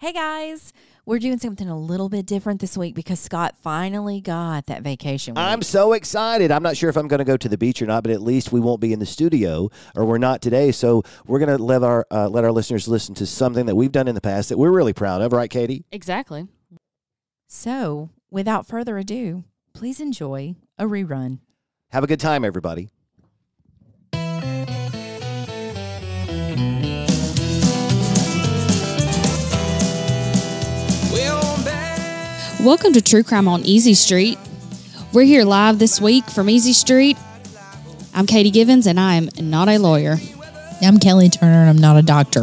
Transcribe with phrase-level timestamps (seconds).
[0.00, 0.72] Hey guys,
[1.04, 5.34] we're doing something a little bit different this week because Scott finally got that vacation.
[5.34, 5.44] Week.
[5.44, 6.50] I'm so excited.
[6.50, 8.22] I'm not sure if I'm going to go to the beach or not, but at
[8.22, 10.72] least we won't be in the studio, or we're not today.
[10.72, 13.92] So we're going to let our uh, let our listeners listen to something that we've
[13.92, 15.84] done in the past that we're really proud of, right, Katie?
[15.92, 16.48] Exactly.
[17.46, 19.44] so, without further ado,
[19.74, 21.40] please enjoy a rerun.
[21.90, 22.88] Have a good time, everybody.
[32.64, 34.38] Welcome to True Crime on Easy Street.
[35.12, 37.16] We're here live this week from Easy Street.
[38.14, 40.16] I'm Katie Givens, and I am not a lawyer.
[40.82, 42.42] I'm Kelly Turner, and I'm not a doctor.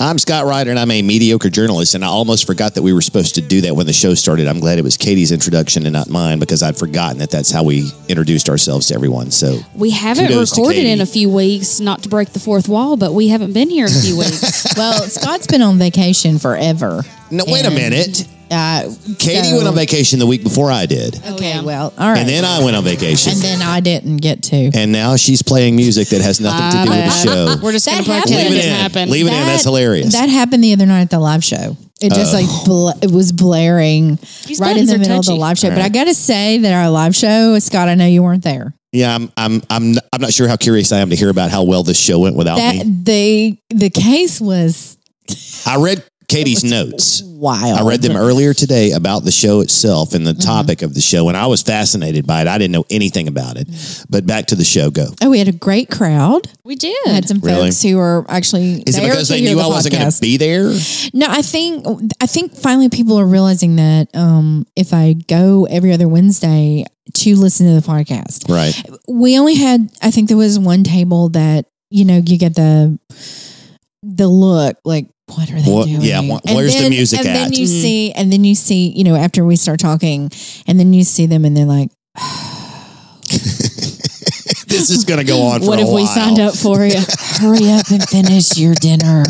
[0.00, 1.94] I'm Scott Ryder, and I'm a mediocre journalist.
[1.94, 4.46] And I almost forgot that we were supposed to do that when the show started.
[4.48, 7.62] I'm glad it was Katie's introduction and not mine because I'd forgotten that that's how
[7.64, 9.30] we introduced ourselves to everyone.
[9.32, 13.12] So We haven't recorded in a few weeks, not to break the fourth wall, but
[13.12, 14.74] we haven't been here in a few weeks.
[14.76, 17.02] Well, Scott's been on vacation forever.
[17.30, 18.26] no, wait a minute.
[18.50, 21.62] Uh, Katie so- went on vacation the week before I did, Okay, yeah.
[21.62, 22.18] well, all right.
[22.18, 24.70] and then I went on vacation, And then I didn't get to.
[24.74, 27.56] and now she's playing music that has nothing to do with the show.
[27.62, 28.22] We're just going to happened.
[28.32, 28.80] pretend Leave it it didn't in.
[28.80, 29.10] happen.
[29.10, 29.46] Leave it in.
[29.46, 30.12] That's hilarious.
[30.12, 31.76] That happened the other night at the live show.
[32.00, 35.24] It just like bl- it was blaring These right in buttons the are middle of
[35.26, 35.38] the touchy.
[35.40, 35.68] live show.
[35.68, 38.44] All But I got to say that our live show, Scott, I know you weren't
[38.44, 38.72] there.
[38.92, 39.32] Yeah, I'm.
[39.36, 39.60] I'm.
[39.68, 39.94] I'm.
[40.12, 42.36] I'm not sure how curious I am to hear about how well this show went
[42.36, 43.58] without That me.
[43.68, 44.96] the the case was
[45.66, 47.22] I read Katie's notes.
[47.24, 47.78] wild.
[47.78, 51.28] I read them earlier today about the show itself and the topic of the show,
[51.28, 52.48] and I was fascinated by it.
[52.48, 53.66] I didn't know anything about it.
[54.10, 55.06] But back to the show, go.
[55.22, 56.48] Oh, we had a great crowd.
[56.64, 56.94] We did.
[57.06, 57.68] We had some Really?
[57.68, 60.20] folks who were actually Is it because to they knew the I wasn't going to
[60.20, 60.64] be there?
[61.14, 61.86] No, I think
[62.20, 66.84] I think finally people are realizing that um, if I go every other Wednesday
[67.14, 68.74] to listen to the podcast, Right.
[69.08, 72.98] we only had I think there was one table that you know you get the
[74.02, 76.00] the look like what are they What- doing?
[76.02, 77.34] yeah, wh- where's the then- music and at?
[77.34, 77.80] then you Mhm.
[77.82, 80.30] see and then you see you know after we start talking
[80.66, 81.90] and then you see them and they're like
[84.68, 87.00] This is going to go on for what if we signed up for you?
[87.40, 89.24] hurry up and finish your dinner.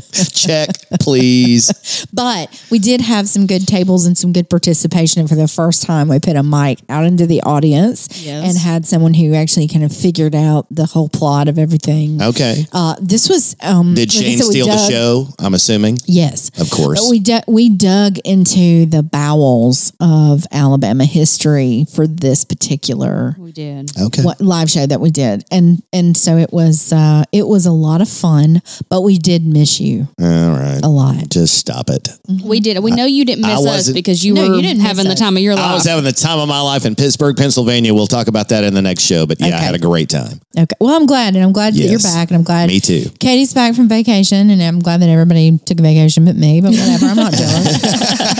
[0.32, 2.06] Check, please.
[2.12, 5.20] But we did have some good tables and some good participation.
[5.20, 8.48] And for the first time, we put a mic out into the audience Yes.
[8.48, 12.22] and had someone who actually kind of figured out the whole plot of everything.
[12.22, 12.66] Okay.
[12.72, 13.56] Uh, this was.
[13.62, 15.26] Um, Did Shane said, we steal the show?
[15.38, 15.98] I'm assuming.
[16.06, 16.50] Yes.
[16.60, 17.00] Of course.
[17.00, 23.52] But we du- we dug into the bowels of Alabama history for this particular we
[23.52, 23.90] did.
[24.00, 24.22] okay.
[24.22, 27.72] what, live show that we did, and and so it was uh, it was a
[27.72, 30.80] lot of fun, but we did miss you All right.
[30.82, 31.28] a lot.
[31.28, 32.08] Just stop it.
[32.44, 32.78] We did.
[32.82, 34.86] We know you didn't I miss us wasn't- because you No, were you didn't miss
[34.86, 35.18] having the us.
[35.18, 35.64] time of your life.
[35.64, 37.92] I was having the time of my life in Pittsburgh, Pennsylvania.
[37.94, 39.26] We'll talk about that in the next show.
[39.26, 39.64] But yeah, I Okay.
[39.64, 40.40] had a great time.
[40.56, 42.02] Okay, well, I'm glad, and I'm glad that you're Yes.
[42.14, 43.10] back, and I'm glad Me too.
[43.18, 46.60] Katie's back from vacation, and I'm glad that everybody took a vacation but me.
[46.60, 47.84] But whatever, I'm not jealous.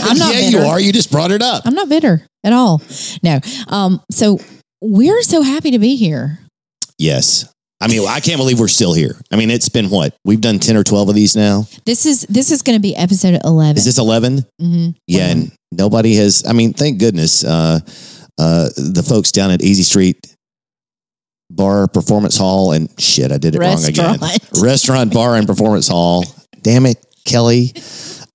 [0.03, 0.57] I'm not yeah, bitter.
[0.59, 0.79] you are.
[0.79, 1.63] You just brought it up.
[1.65, 2.81] I'm not bitter at all.
[3.23, 3.39] No.
[3.67, 4.01] Um.
[4.11, 4.39] So
[4.81, 6.39] we're so happy to be here.
[6.97, 7.45] Yes.
[7.81, 9.19] I mean, I can't believe we're still here.
[9.31, 10.15] I mean, it's been what?
[10.23, 11.65] We've done 10 or 12 of these now.
[11.85, 13.77] This is this is going to be episode 11.
[13.77, 14.45] Is this 11?
[14.59, 15.27] hmm Yeah.
[15.27, 17.79] And nobody has, I mean, thank goodness, uh,
[18.39, 20.35] uh, the folks down at Easy Street
[21.51, 24.19] Bar Performance Hall and shit, I did it wrong again.
[24.19, 24.63] Restaurant.
[24.63, 26.25] Restaurant, bar, and performance hall.
[26.61, 27.73] Damn it, Kelly.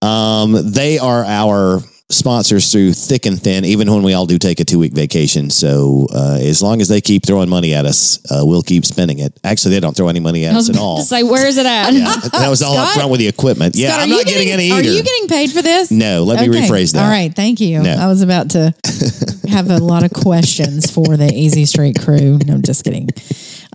[0.02, 4.60] Um, they are our sponsors through thick and thin, even when we all do take
[4.60, 5.48] a two week vacation.
[5.50, 9.20] So uh, as long as they keep throwing money at us, uh, we'll keep spending
[9.20, 9.38] it.
[9.44, 11.00] Actually, they don't throw any money at us at all.
[11.02, 11.92] say, where is it at?
[11.92, 12.94] Yeah, that was all up Scott?
[12.96, 13.76] front with the equipment.
[13.76, 14.88] Yeah, Scott, are I'm you not getting, any either.
[14.88, 15.90] Are you getting paid for this?
[15.90, 16.66] no, let me Okay.
[16.66, 17.04] rephrase that.
[17.04, 17.82] All right, thank you.
[17.82, 17.94] No.
[17.94, 18.74] I was about to
[19.48, 22.38] have a lot of questions for the Easy Street crew.
[22.44, 23.08] No, I'm just kidding.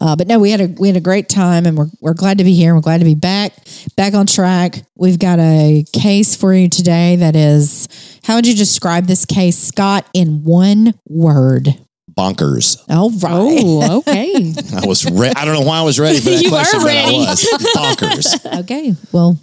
[0.02, 2.40] Uh, but no, we had a we had a great time, and we're we're glad
[2.40, 2.76] to be here.
[2.76, 3.54] We're glad to be back,
[3.96, 4.84] back on track.
[4.98, 7.16] We've got a case for you today.
[7.18, 7.88] That is,
[8.26, 11.68] how would you describe this case, Scott, in one word?
[12.12, 12.78] Bonkers.
[12.90, 13.22] All right.
[13.26, 14.54] Oh, okay.
[14.74, 15.06] I was.
[15.10, 17.18] Re- I don't know why I was ready for that You were question, ready.
[17.18, 17.66] but I was.
[17.76, 18.60] Bonkers.
[18.62, 18.94] Okay.
[19.12, 19.38] Well,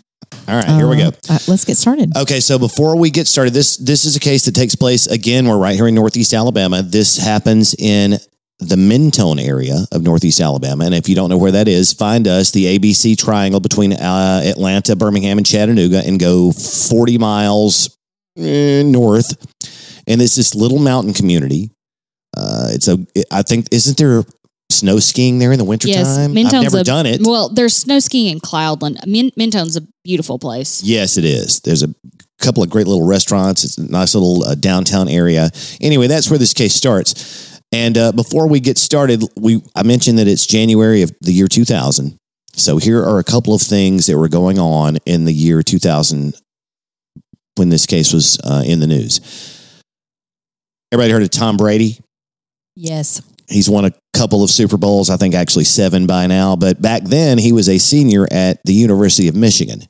[0.48, 1.08] All right, here we go.
[1.08, 2.16] uh, uh, let's get started.
[2.16, 5.46] Okay, so before we get started, this this is a case that takes place again.
[5.46, 6.82] We're right here in Northeast Alabama.
[6.82, 8.16] This happens in
[8.58, 12.26] the Mentone area of Northeast Alabama, and if you don't know where that is, find
[12.26, 17.98] us the ABC Triangle between uh, Atlanta, Birmingham, and Chattanooga, and go forty miles
[18.36, 19.36] north.
[20.06, 21.70] And it's this little mountain community.
[22.36, 22.98] Uh, it's a.
[23.30, 24.24] I think isn't there
[24.70, 25.94] snow skiing there in the wintertime?
[25.94, 27.20] yes, I've never a, done it.
[27.22, 29.06] Well, there's snow skiing in Cloudland.
[29.06, 30.82] Min- a beautiful place.
[30.82, 31.60] Yes, it is.
[31.60, 31.94] There's a
[32.40, 33.64] couple of great little restaurants.
[33.64, 35.50] It's a nice little uh, downtown area.
[35.80, 37.60] Anyway, that's where this case starts.
[37.70, 41.48] And uh, before we get started, we I mentioned that it's January of the year
[41.48, 42.16] 2000.
[42.54, 46.34] So here are a couple of things that were going on in the year 2000
[47.56, 49.20] when this case was uh, in the news.
[50.92, 51.98] Everybody heard of Tom Brady?
[52.76, 53.22] Yes.
[53.48, 56.56] He's won a couple of Super Bowls, I think actually seven by now.
[56.56, 59.82] But back then, he was a senior at the University of Michigan.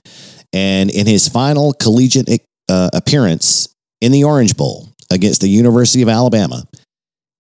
[0.52, 2.28] And in his final collegiate
[2.68, 6.64] uh, appearance in the Orange Bowl against the University of Alabama,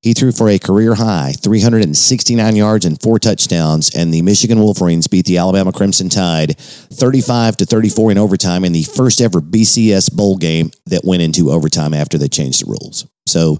[0.02, 5.06] he threw for a career high 369 yards and four touchdowns, and the Michigan Wolverines
[5.06, 10.14] beat the Alabama Crimson Tide 35 to 34 in overtime in the first ever BCS
[10.14, 13.06] bowl game that went into overtime after they changed the rules.
[13.26, 13.58] So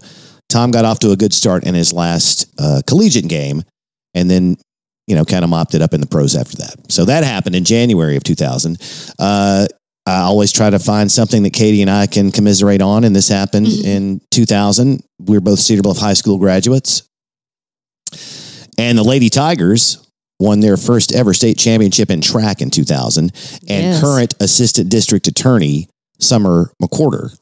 [0.49, 3.63] Tom got off to a good start in his last uh, collegiate game,
[4.15, 4.57] and then
[5.07, 6.91] you know kind of mopped it up in the pros after that.
[6.91, 8.79] So that happened in January of 2000.
[9.19, 9.67] Uh,
[10.07, 13.29] I always try to find something that Katie and I can commiserate on, and this
[13.29, 13.87] happened mm-hmm.
[13.87, 15.03] in 2000.
[15.21, 17.09] We are both Cedar Bluff High School graduates,
[18.79, 20.05] and the Lady Tigers
[20.41, 23.31] won their first ever state championship in track in 2000.
[23.69, 24.01] And Yes.
[24.01, 25.89] current assistant district attorney
[26.19, 27.37] Summer McWhorter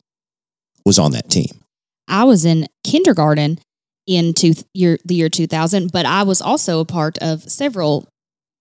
[0.85, 1.61] was on that team.
[2.09, 3.59] I was in kindergarten
[4.07, 8.09] in two, year, the year 2000, but I was also a part of several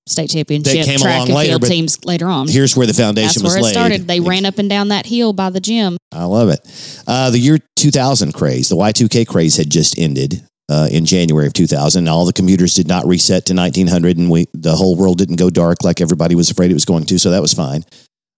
[0.08, 2.48] state championship came track along and later, field teams later on.
[2.48, 3.72] Here's where the foundation That's where was it laid.
[3.72, 4.08] started.
[4.08, 5.98] They ran up and down that hill by the gym.
[6.12, 6.60] I love it.
[7.08, 11.54] Uh, the year 2000 craze, the Y2K craze had just ended uh, in January of
[11.54, 12.08] 2000.
[12.08, 15.50] All the computers did not reset to 1900, and we the whole world didn't go
[15.50, 17.20] dark like everybody was afraid it was going to.
[17.20, 17.84] So that was fine.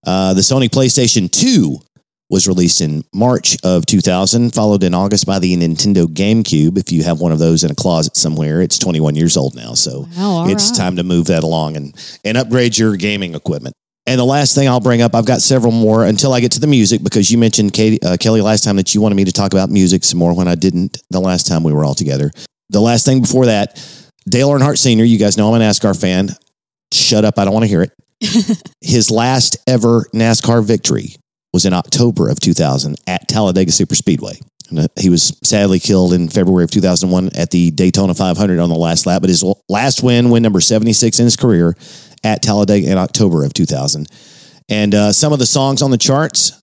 [0.06, 1.78] Uh, the Sony PlayStation 2
[2.32, 6.78] was released in March of 2000, followed in August by the Nintendo GameCube.
[6.78, 9.74] If you have one of those in a closet somewhere, it's 21 years old now.
[9.74, 10.78] So Wow, it's right.
[10.78, 13.76] time to move that along and, and upgrade your gaming equipment.
[14.08, 16.60] And the last thing I'll bring up, I've got several more until I get to
[16.60, 19.32] the music because you mentioned Katie, uh, Kelly last time that you wanted me to
[19.32, 22.32] talk about music some more when I didn't the last time we were all together.
[22.70, 23.76] The last thing before that,
[24.28, 26.30] Dale Earnhardt Sr., you guys know I'm an NASCAR fan.
[26.94, 27.92] Shut up, I don't want to hear it.
[28.82, 31.16] His last ever NASCAR victory
[31.54, 34.42] was in October of 2000 at Talladega Superspeedway.
[34.70, 38.70] And, uh, He was sadly killed in February of 2001 at the Daytona 500 on
[38.70, 41.76] the last lap, but his last win, win number 76 in his career
[42.24, 44.08] at Talladega in October of 2000.
[44.70, 46.54] And uh, some of the songs on the charts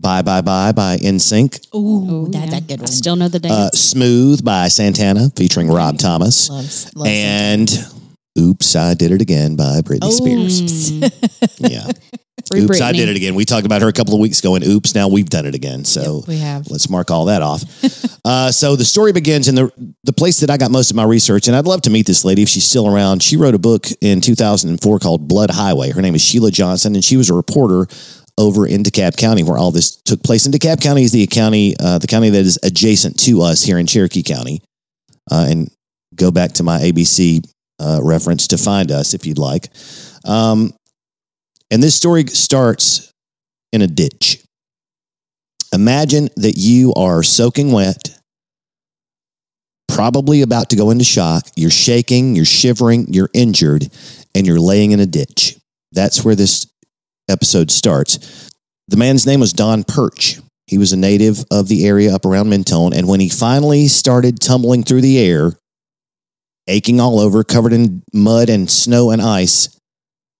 [0.00, 2.58] Bye Bye Bye by NSYNC, Ooh, Oh, that's yeah.
[2.58, 2.86] a good I one.
[2.90, 3.52] still know the dance.
[3.54, 7.86] uh, Smooth by Santana featuring Rob Thomas, Loves, loves and
[8.36, 10.10] Oops, I Did It Again by Britney Oh.
[10.10, 10.90] Spears.
[11.60, 11.86] Yeah.
[12.50, 13.34] Free Oops, I Did It Again.
[13.34, 15.54] We talked about her a couple of weeks ago, and oops, now we've done it
[15.54, 15.84] again.
[15.84, 16.70] So Yep, we have.
[16.70, 17.62] let's mark all that off.
[18.24, 19.70] uh, so the story begins in the
[20.04, 22.24] the place that I got most of my research, and I'd love to meet this
[22.24, 23.22] lady if she's still around.
[23.22, 25.90] She wrote a book in 2004 called Blood Highway.
[25.90, 27.86] Her name is Sheila Johnson, and she was a reporter
[28.36, 30.44] over in DeKalb County where all this took place.
[30.44, 33.78] And DeKalb County is the county, uh, the county that is adjacent to us here
[33.78, 34.60] in Cherokee County.
[35.30, 35.70] Uh, and
[36.14, 37.44] go back to my ABC
[37.80, 39.68] uh, reference to find us if you'd like.
[40.26, 40.72] Um,
[41.74, 43.10] and this story starts
[43.72, 44.40] in a ditch.
[45.72, 48.16] Imagine that you are soaking wet,
[49.88, 51.48] probably about to go into shock.
[51.56, 53.88] You're shaking, you're shivering, you're injured,
[54.36, 55.56] and you're laying in a ditch.
[55.90, 56.64] That's where this
[57.28, 58.50] episode starts.
[58.86, 60.38] The man's name was Don Perch.
[60.68, 62.94] He was a native of the area up around Mentone.
[62.94, 65.54] And when he finally started tumbling through the air,
[66.68, 69.76] aching all over, covered in mud and snow and ice,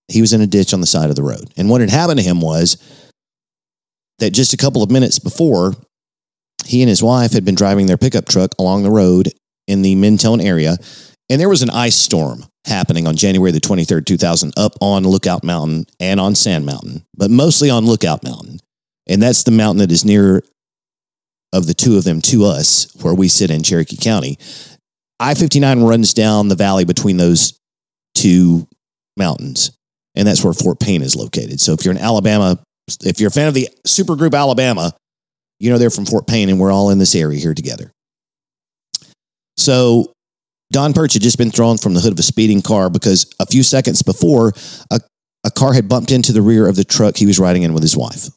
[0.09, 1.53] he was in a ditch on the side of the road.
[1.57, 2.77] And what had happened to him was
[4.19, 5.75] that just a couple of minutes before,
[6.65, 9.33] he and his wife had been driving their pickup truck along the road
[9.67, 10.77] in the Mentone area,
[11.31, 15.45] and there was an ice storm happening on January the 23rd, 2000, up on Lookout
[15.45, 18.59] Mountain and on Sand Mountain, but mostly on Lookout Mountain.
[19.07, 20.43] And that's the mountain that is near
[21.53, 24.39] of the two of them to us, where we sit in Cherokee County.
[25.21, 27.59] I 59 runs down the valley between those
[28.15, 28.67] two
[29.17, 29.71] mountains,
[30.15, 31.61] and that's where Fort Payne is located.
[31.61, 32.59] So if you're in Alabama,
[33.05, 34.93] if you're a fan of the supergroup Alabama,
[35.59, 37.91] you know they're from Fort Payne, and we're all in this area here together.
[39.57, 40.13] So
[40.73, 43.47] Don Perch had just been thrown from the hood of a speeding car because a
[43.47, 44.53] few seconds before,
[44.91, 45.01] a,
[45.45, 47.83] a car had bumped into the rear of the truck he was riding in with
[47.83, 48.29] his wife.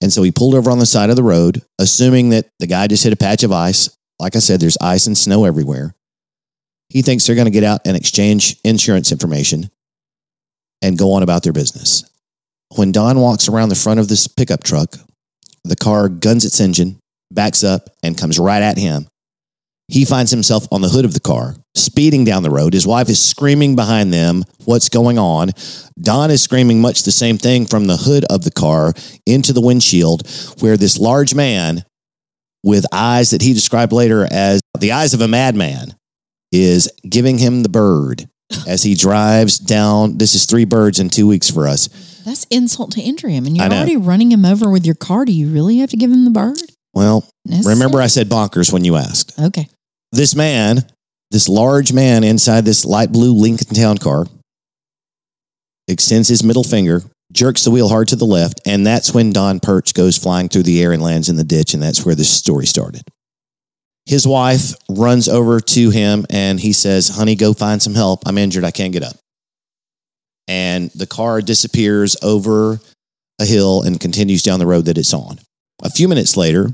[0.00, 2.86] And so he pulled over on the side of the road, assuming that the guy
[2.86, 3.90] just hit a patch of ice.
[4.18, 5.94] Like I said, there's ice and snow everywhere.
[6.88, 9.70] He thinks they're going to get out and exchange insurance information
[10.84, 12.04] and go on about their business.
[12.76, 14.96] When Don walks around the front of this pickup truck,
[15.64, 16.98] the car guns its engine,
[17.30, 19.08] backs up, and comes right at him.
[19.88, 22.74] He finds himself on the hood of the car, speeding down the road.
[22.74, 25.50] His wife is screaming behind them, What's going on?
[25.98, 28.92] Don is screaming much the same thing from the hood of the car
[29.26, 30.28] into the windshield,
[30.60, 31.84] where this large man
[32.62, 35.94] with eyes that he described later as the eyes of a madman
[36.52, 38.28] is giving him the bird
[38.66, 40.18] as he drives down.
[40.18, 41.88] This is three birds in two weeks for us.
[42.24, 43.46] That's insult to injury him.
[43.46, 43.76] And I you're know.
[43.76, 45.24] already running him over with your car.
[45.24, 46.58] Do you really have to give him the bird?
[46.94, 47.74] Well, Necessary?
[47.74, 49.38] remember I said bonkers when you asked.
[49.38, 49.68] Okay.
[50.12, 50.86] This man,
[51.30, 54.26] this large man inside this light blue Lincoln Town car,
[55.88, 59.60] extends his middle finger, jerks the wheel hard to the left, and that's when Don
[59.60, 62.30] Perch goes flying through the air and lands in the ditch, and that's where this
[62.30, 63.02] story started.
[64.06, 68.22] His wife runs over to him and he says, Honey, go find some help.
[68.26, 68.64] I'm injured.
[68.64, 69.16] I can't get up.
[70.46, 72.80] And the car disappears over
[73.40, 75.38] a hill and continues down the road that it's on.
[75.82, 76.70] A few minutes later,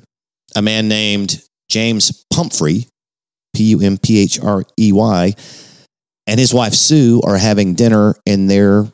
[0.56, 2.86] a man named James Pumphrey,
[3.54, 5.34] P U M P H R E Y,
[6.26, 8.86] and his wife Sue are having dinner in their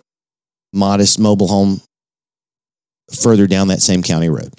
[0.73, 1.81] modest mobile home
[3.13, 4.53] further down that same county road.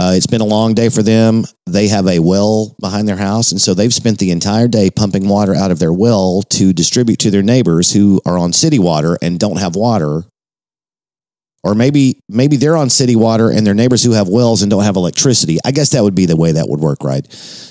[0.00, 1.44] Uh, it's been a long day for them.
[1.66, 5.28] They have a well behind their house, and so they've spent the entire day pumping
[5.28, 9.18] water out of their well to distribute to their neighbors who are on city water
[9.20, 10.22] and don't have water.
[11.62, 14.84] Or maybe maybe they're on city water and their neighbors who have wells and don't
[14.84, 15.58] have electricity.
[15.66, 17.26] I guess that would be the way that would work, right?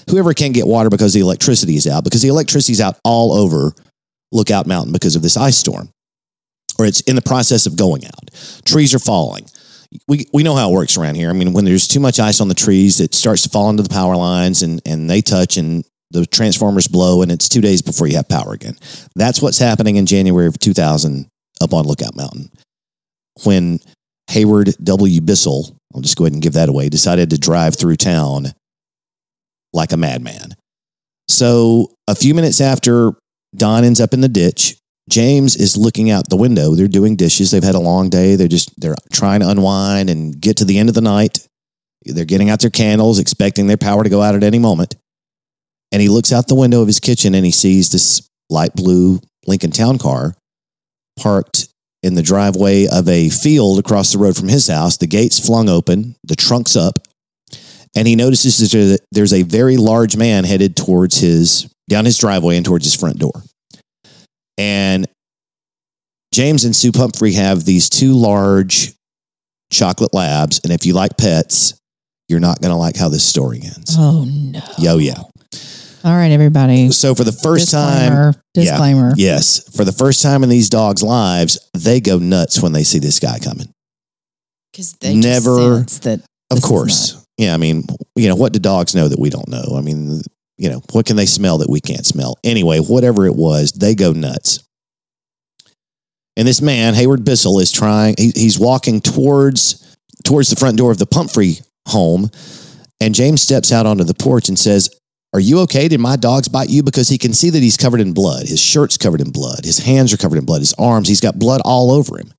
[0.07, 3.33] Whoever can get water because the electricity is out, because the electricity is out all
[3.33, 3.73] over
[4.31, 5.89] Lookout Mountain because of this ice storm,
[6.77, 8.29] or it's in the process of going out.
[8.65, 9.47] Trees are falling
[10.07, 11.29] we we know how it works around here.
[11.29, 13.83] I mean, when there's too much ice on the trees, it starts to fall into
[13.83, 17.81] the power lines and and they touch and the transformers blow and it's two days
[17.81, 18.75] before you have power again.
[19.15, 21.27] That's what's happening in January of 2000
[21.61, 22.51] up on Lookout Mountain
[23.43, 23.79] when
[24.29, 25.21] Hayward W.
[25.21, 28.53] Bissell, I'll just go ahead and give that away, decided to drive through town
[29.73, 30.55] like a madman.
[31.27, 33.13] So a few minutes after
[33.55, 34.77] Don ends up in the ditch,
[35.09, 36.75] James is looking out the window.
[36.75, 37.51] They're doing dishes.
[37.51, 38.35] They've had a long day.
[38.35, 41.47] They're just they're trying to unwind and get to the end of the night.
[42.05, 44.95] They're getting out their candles, expecting their power to go out at any moment.
[45.91, 49.19] And he looks out the window of his kitchen and he sees this light blue
[49.47, 50.35] Lincoln Town car
[51.17, 51.67] parked
[52.01, 54.97] in the driveway of a field across the road from his house.
[54.97, 56.99] The gates flung open, the trunk's up,
[57.95, 62.55] and he notices that there's a very large man headed towards his down his driveway
[62.55, 63.43] and towards his front door.
[64.59, 65.07] And
[66.33, 68.93] James and Sue Pumphrey have these two large
[69.71, 70.59] chocolate labs.
[70.63, 71.79] And if you like pets,
[72.27, 73.95] you're not going to like how this story ends.
[73.97, 74.61] Oh, no.
[74.77, 75.17] Yo, yeah.
[76.03, 76.91] All right, everybody.
[76.91, 78.33] So for the first time, Disclaimer.
[78.53, 79.13] Disclaimer.
[79.17, 82.99] yes, for the first time in these dogs' lives, they go nuts when they see
[82.99, 83.67] this guy coming.
[84.71, 87.25] Because they Never- that Of course.
[87.37, 87.53] Yeah.
[87.53, 87.83] I mean,
[88.15, 89.75] you know, what do dogs know that we don't know?
[89.75, 90.21] I mean,
[90.59, 92.37] you know, what can they smell that we can't smell?
[92.43, 94.61] Anyway, whatever it was, they go nuts.
[96.35, 100.91] And this man, Hayward Bissell, is trying, he, he's walking towards towards the front door
[100.91, 102.29] of the Pumphrey home.
[102.99, 104.89] And James steps out onto the porch and says,
[105.33, 105.87] Are you okay?
[105.87, 106.83] Did my dogs bite you?
[106.83, 108.45] Because he can see that he's covered in blood.
[108.45, 109.63] His shirt's covered in blood.
[109.63, 110.59] His hands are covered in blood.
[110.59, 112.33] His arms, he's got blood all over him.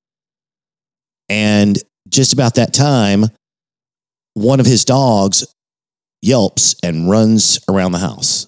[1.27, 3.25] And just about that time,
[4.35, 5.45] one of his dogs
[6.21, 8.47] yelps and runs around the house.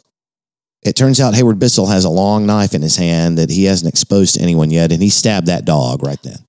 [0.84, 3.90] It turns out Hayward Bissell has a long knife in his hand that he hasn't
[3.90, 6.40] exposed to anyone yet, and he stabbed that dog right then.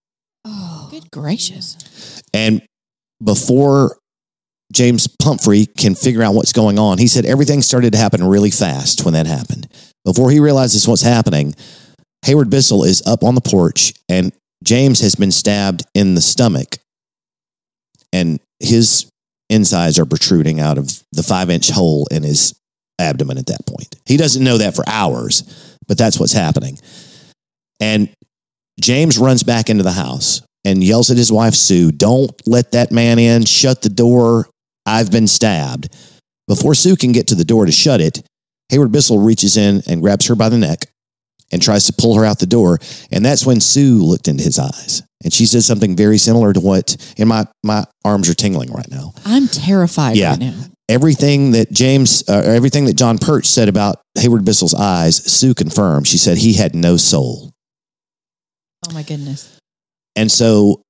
[0.44, 2.22] Oh, good gracious.
[2.32, 2.62] And
[3.22, 3.96] before
[4.72, 8.50] James Pumphrey can figure out what's going on, he said everything started to happen really
[8.50, 9.68] fast when that happened.
[10.04, 11.54] Before he realizes what's happening,
[12.26, 14.32] Hayward Bissell is up on the porch and
[14.64, 16.78] James has been stabbed in the stomach
[18.12, 19.06] and his
[19.50, 22.58] insides are protruding out of the five inch hole in his
[22.98, 23.96] abdomen at that point.
[24.06, 26.78] He doesn't know that for hours, but that's what's happening.
[27.80, 28.08] And
[28.80, 32.90] James runs back into the house and yells at his wife, Sue, don't let that
[32.90, 33.44] man in.
[33.44, 34.48] Shut the door.
[34.86, 35.94] I've been stabbed.
[36.48, 38.22] Before Sue can get to the door to shut it,
[38.70, 40.86] Hayward Bissell reaches in and grabs her by the neck
[41.54, 42.78] and tries to pull her out the door.
[43.12, 45.02] And that's when Sue looked into his eyes.
[45.22, 48.90] And she said something very similar to what, and my, my arms are tingling right
[48.90, 49.14] now.
[49.24, 50.30] I'm terrified Yeah.
[50.30, 50.54] right now.
[50.88, 56.06] Everything that James, uh, everything that John Perch said about Hayward Bissell's eyes, Sue confirmed.
[56.06, 57.52] She said he had no soul.
[58.86, 59.56] Oh, my goodness.
[60.16, 60.82] And so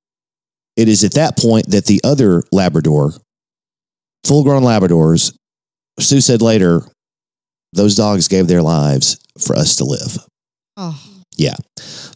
[0.77, 3.13] it is at that point that the other Labrador,
[4.25, 5.33] full grown Labradors,
[6.01, 6.81] Sue said later,
[7.73, 10.19] those dogs gave their lives for us to live.
[10.77, 11.01] Oh,
[11.37, 11.57] Yeah.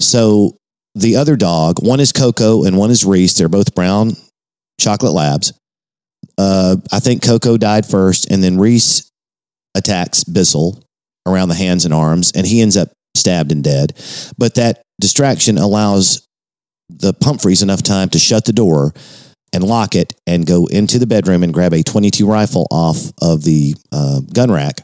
[0.01, 0.57] So
[0.95, 3.35] the other dog, one is Coco and one is Reese.
[3.35, 4.13] They're both brown
[4.81, 5.53] chocolate labs.
[6.37, 9.11] Uh, I think Coco died first, and then Reese
[9.75, 10.83] attacks Bissell
[11.27, 13.93] around the hands and arms, and he ends up stabbed and dead.
[14.39, 16.27] But that distraction allows
[16.89, 18.95] the Pumphreys enough time to shut the door
[19.53, 23.45] and lock it and go into the bedroom and grab a 22 rifle off of
[23.45, 24.81] the uh, gun rack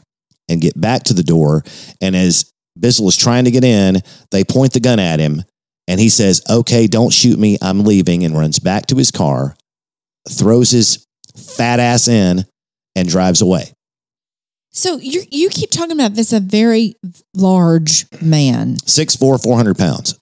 [0.49, 1.63] and get back to the door.
[2.01, 4.01] And as Bissell is trying to get in.
[4.31, 5.43] They point the gun at him,
[5.87, 7.57] and he says, "Okay, don't shoot me.
[7.61, 9.55] I'm leaving," and runs back to his car,
[10.29, 11.05] throws his
[11.37, 12.45] fat ass in,
[12.95, 13.71] and drives away.
[14.71, 16.95] So you you keep talking about this a very
[17.33, 18.77] large man.
[18.85, 20.19] Six four, four hundred pounds.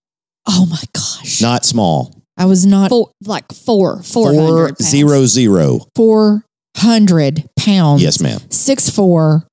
[0.48, 1.41] Oh my gosh!
[1.41, 2.15] Not small.
[2.38, 5.79] I was not Four, like four, four Four hundred zero zero.
[5.95, 6.43] four
[6.77, 8.01] hundred pounds.
[8.03, 8.39] Yes, ma'am.
[8.50, 9.48] six four,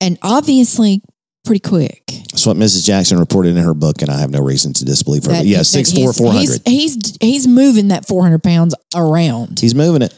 [0.00, 1.02] and obviously
[1.44, 2.02] pretty quick.
[2.06, 2.84] That's what Mrs.
[2.84, 5.32] Jackson reported in her book, and I have no reason to disbelieve her.
[5.32, 9.58] That- yeah, six four, he's- He's, he's he's moving that four hundred pounds around.
[9.60, 10.14] He's moving it.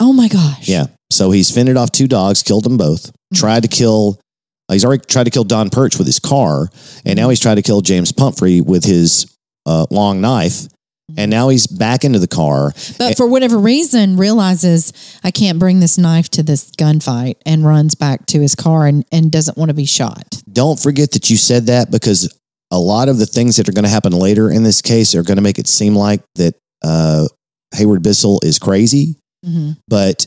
[0.00, 0.68] Oh my gosh!
[0.68, 0.86] Yeah.
[1.10, 3.10] So he's fended off two dogs, killed them both.
[3.34, 4.18] Tried to kill.
[4.70, 6.68] He's already tried to kill Don Perch with his car,
[7.04, 9.26] and now he's tried to kill James Pumphrey with his
[9.66, 10.66] uh, long knife.
[11.16, 12.72] And now he's back into the car.
[12.98, 14.92] But for whatever reason, realizes
[15.22, 19.04] I can't bring this knife to this gunfight and runs back to his car and,
[19.12, 20.42] and doesn't want to be shot.
[20.50, 22.36] Don't forget that you said that because
[22.70, 25.22] a lot of the things that are going to happen later in this case are
[25.22, 27.28] going to make it seem like that uh,
[27.74, 29.16] Hayward Bissell is crazy.
[29.44, 29.76] Mhm.
[29.86, 30.26] But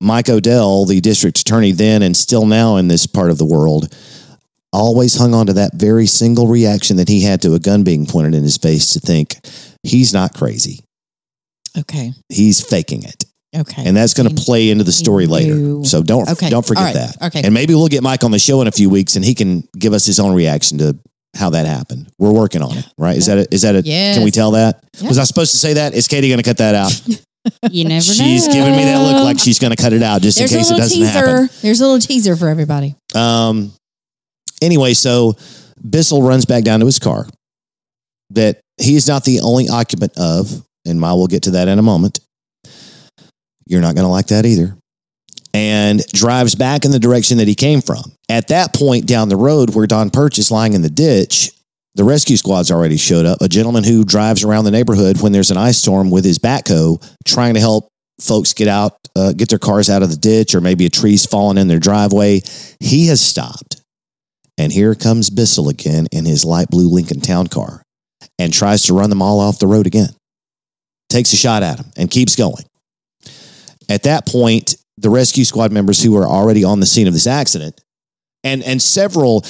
[0.00, 3.94] Mike Odell, the district attorney then and still now in this part of the world,
[4.72, 8.06] always hung on to that very single reaction that he had to a gun being
[8.06, 9.36] pointed in his face to think
[9.84, 10.80] he's not crazy.
[11.78, 12.12] Okay.
[12.28, 13.24] He's faking it.
[13.56, 13.84] Okay.
[13.86, 15.84] And that's going to play into the story later.
[15.84, 16.50] So don't Okay.
[16.50, 16.94] don't forget All right.
[17.18, 17.26] that.
[17.28, 17.42] Okay.
[17.44, 19.62] And maybe we'll get Mike on the show in a few weeks and he can
[19.78, 20.98] give us his own reaction to
[21.36, 22.08] how that happened.
[22.18, 23.16] We're working on it, right?
[23.16, 24.16] Is that a, is that a Yes.
[24.16, 24.84] can we tell that?
[24.98, 25.08] Yeah.
[25.08, 25.94] Was I supposed to say that?
[25.94, 26.92] Is Katie going to cut that out?
[27.70, 28.00] You never know.
[28.00, 30.58] She's giving me that look like she's going to cut it out just There's in
[30.58, 31.10] case it doesn't teaser.
[31.12, 31.48] happen.
[31.60, 32.94] There's a little teaser for everybody.
[33.14, 33.72] Um,
[34.62, 35.34] anyway, so
[35.88, 37.26] Bissell runs back down to his car
[38.30, 41.78] that he is not the only occupant of, and Ma will get to that in
[41.78, 42.20] a moment.
[43.66, 44.76] You're not going to like that either.
[45.52, 48.02] And drives back in the direction that he came from.
[48.28, 51.52] At that point down the road where Don Perch is lying in the ditch,
[51.94, 53.40] the rescue squad's already showed up.
[53.40, 57.00] A gentleman who drives around the neighborhood when there's an ice storm with his backhoe,
[57.24, 57.88] trying to help
[58.20, 61.24] folks get out, uh, get their cars out of the ditch, or maybe a tree's
[61.24, 62.40] fallen in their driveway.
[62.80, 63.80] He has stopped.
[64.58, 67.83] And here comes Bissell again in his light blue Lincoln Town car
[68.38, 70.10] and tries to run them all off the road again.
[71.08, 72.64] Takes a shot at him and keeps going.
[73.88, 77.26] At that point, the rescue squad members who are already on the scene of this
[77.26, 77.80] accident
[78.44, 79.44] and and several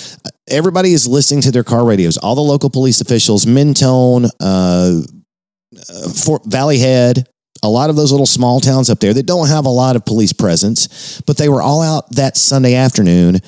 [0.48, 6.08] everybody is listening to their car radios all the local police officials mentone uh, uh,
[6.24, 7.28] fort valley head
[7.62, 10.04] a lot of those little small towns up there that don't have a lot of
[10.04, 13.38] police presence but they were all out that sunday afternoon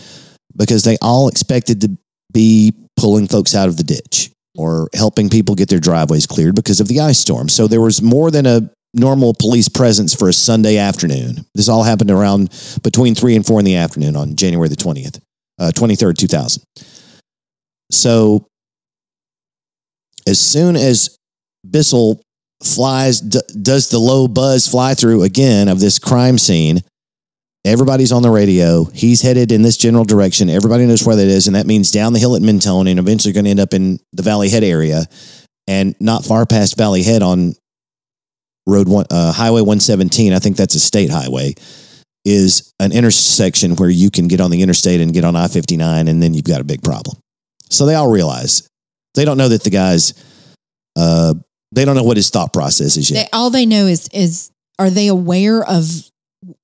[0.57, 1.96] because they all expected to
[2.33, 6.81] be pulling folks out of the ditch or helping people get their driveways cleared because
[6.81, 7.49] of the ice storm.
[7.49, 11.45] So there was more than a normal police presence for a sunday afternoon.
[11.55, 12.51] This all happened around
[12.83, 15.21] between 3 and 4 in the afternoon on january the 20th
[15.59, 16.62] uh, 23rd 2000
[17.90, 18.47] so
[20.27, 21.16] as soon as
[21.69, 22.21] bissell
[22.62, 26.81] flies d- does the low buzz fly through again of this crime scene
[27.66, 28.85] everybody's on the radio.
[28.85, 30.48] He's headed in this general direction.
[30.48, 33.33] Everybody knows where that is and that means down the hill at mentone and eventually
[33.33, 35.05] going to end up in the valley head area
[35.66, 37.55] and not far past valley head on
[38.68, 41.55] road one uh, highway 117 i think that's a state highway
[42.26, 46.20] is an intersection where you can get on the interstate and get on i-59 and
[46.20, 47.16] then you've got a big problem.
[47.70, 48.68] So they all realize.
[49.14, 50.12] They don't know that the guys
[50.96, 51.35] uh,
[51.72, 53.24] they don't know what his thought process is yet.
[53.24, 56.11] They, all they know is is are they aware of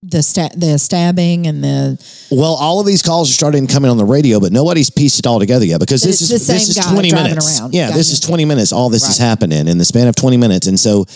[0.03, 1.99] the sta- the stabbing and the
[2.31, 5.27] Well, all of these calls are starting coming on the radio, but nobody's pieced it
[5.27, 7.61] all together yet because this is the this same is guy twenty driving minutes.
[7.61, 7.75] around.
[7.75, 8.13] Yeah, this Gotcha.
[8.13, 8.73] is twenty minutes.
[8.73, 9.27] All this is Right.
[9.27, 11.07] happening in the span of twenty minutes, and so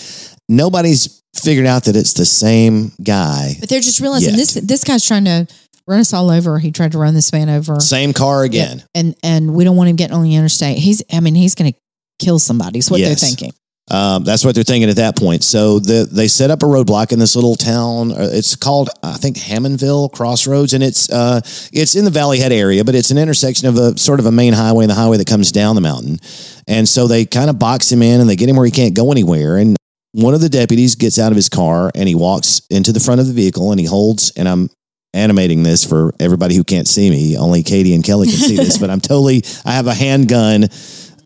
[0.49, 4.37] nobody's figured out that it's the same guy, but they're just realizing Yet.
[4.38, 5.47] this this guy's trying to
[5.87, 6.59] run us all over.
[6.59, 7.79] He tried to run this man over.
[7.81, 8.83] same car again.
[8.95, 10.79] and and we don't want him getting on the interstate.
[10.79, 11.79] He's I mean he's going to
[12.25, 12.79] kill somebody.
[12.79, 13.21] Is what Yes.
[13.21, 13.53] they're thinking.
[13.88, 15.44] Um, that's what they're thinking at that point.
[15.44, 18.11] So the, they set up a roadblock in this little town.
[18.11, 21.40] uh, It's called, I think, Hammondville Crossroads, and it's uh,
[21.72, 24.33] it's in the Valley Head area, but it's an intersection of a sort of a
[24.33, 26.18] main highway and the highway that comes down the mountain.
[26.66, 28.94] And so they kind of box him in and they get him where he can't
[28.94, 29.57] go anywhere.
[29.57, 29.77] And
[30.12, 33.20] one of the deputies gets out of his car and he walks into the front
[33.20, 34.68] of the vehicle and he holds, and I'm
[35.14, 37.38] animating this for everybody who can't see me.
[37.38, 40.64] Only Katie and Kelly can see this, but I'm totally, I have a handgun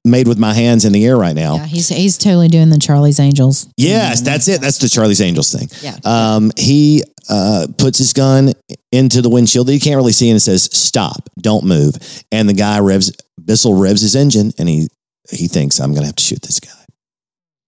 [0.05, 1.57] made with my hands in the air right now.
[1.57, 3.69] Yeah, he's he's totally doing the Charlie's Angels.
[3.77, 4.61] Yes, that's it.
[4.61, 5.69] That's the Charlie's Angels thing.
[5.83, 5.97] Yeah.
[6.05, 8.53] Um, he uh, puts his gun
[8.93, 11.95] into the windshield that he can't really see and it says, Stop, don't move.
[12.33, 14.89] And the guy revs, Bissell revs his engine and he,
[15.31, 16.71] he thinks, I'm going to have to shoot this guy.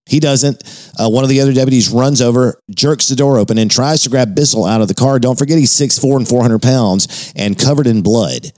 [0.07, 0.63] He doesn't.
[0.99, 4.11] Uh, one of the other deputies runs over, jerks the door open, and tries to
[4.11, 5.21] grab Bissell out of the car.
[5.21, 8.53] Don't forget he's 6'4 and 400 pounds and covered in blood.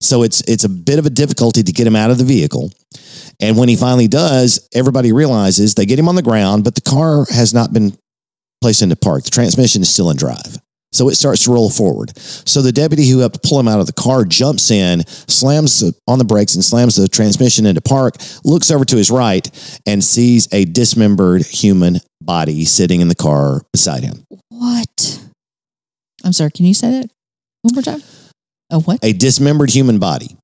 [0.00, 2.70] So it's it's a bit of a difficulty to get him out of the vehicle.
[3.40, 6.80] And when he finally does, everybody realizes they get him on the ground, but the
[6.80, 7.96] car has not been
[8.60, 9.24] placed into park.
[9.24, 10.58] The transmission is still in drive.
[10.92, 12.16] So it starts to roll forward.
[12.18, 16.18] So the deputy who helped pull him out of the car jumps in, slams on
[16.20, 19.50] the brakes, and slams the transmission into park, looks over to his right,
[19.86, 24.24] and sees a dismembered human body sitting in the car beside him.
[24.50, 25.20] What?
[26.22, 26.52] I'm sorry.
[26.52, 27.10] Can you say that
[27.62, 28.02] one more time?
[28.70, 29.00] Oh, what?
[29.02, 30.36] A dismembered human body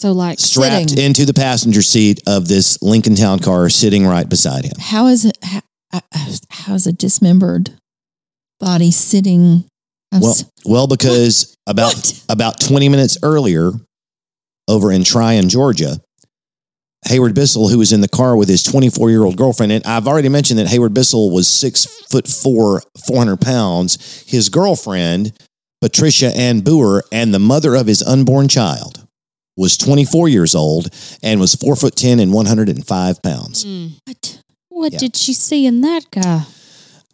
[0.00, 1.04] So like strapped Sitting.
[1.04, 4.72] into the passenger seat of this Lincoln Town car sitting right beside him.
[4.78, 5.36] How is it?
[5.42, 5.60] How,
[5.92, 6.00] uh,
[6.48, 7.72] how is a dismembered
[8.58, 9.66] body sitting?
[10.10, 12.24] I'm Well, well, because about What?
[12.30, 13.72] about 20 minutes earlier,
[14.66, 16.00] over in Trion, Georgia,
[17.04, 20.08] Hayward Bissell, who was in the car with his 24 year old girlfriend, and I've
[20.08, 24.24] already mentioned that Hayward Bissell was six foot four, 400 pounds.
[24.26, 25.34] His girlfriend,
[25.82, 29.06] Patricia Ann Boer, and the mother of his unborn child,
[29.60, 30.88] was 24 years old
[31.22, 33.64] and was four foot 10 and 105 pounds.
[33.64, 33.92] Mm.
[34.06, 34.42] what?
[34.70, 34.98] What Yeah.
[34.98, 36.44] did she see in that guy?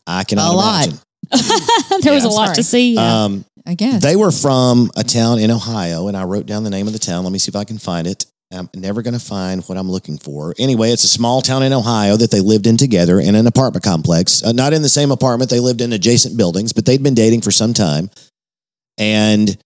[0.06, 0.86] I cannot A lot.
[0.86, 1.00] imagine.
[2.02, 2.30] there was Yeah.
[2.30, 2.94] a lot to see.
[2.94, 3.24] yeah.
[3.24, 4.00] Um, I guess.
[4.00, 7.00] They were from a town in Ohio, and I wrote down the name of the
[7.00, 7.24] town.
[7.24, 8.24] Let me see if I can find it.
[8.52, 10.54] I'm never going to find what I'm looking for.
[10.56, 13.82] Anyway, it's a small town in Ohio that they lived in together in an apartment
[13.84, 14.40] complex.
[14.44, 17.40] Uh, not in the same apartment, they lived in adjacent buildings, but they'd been dating
[17.40, 18.08] for some time.
[18.98, 19.58] And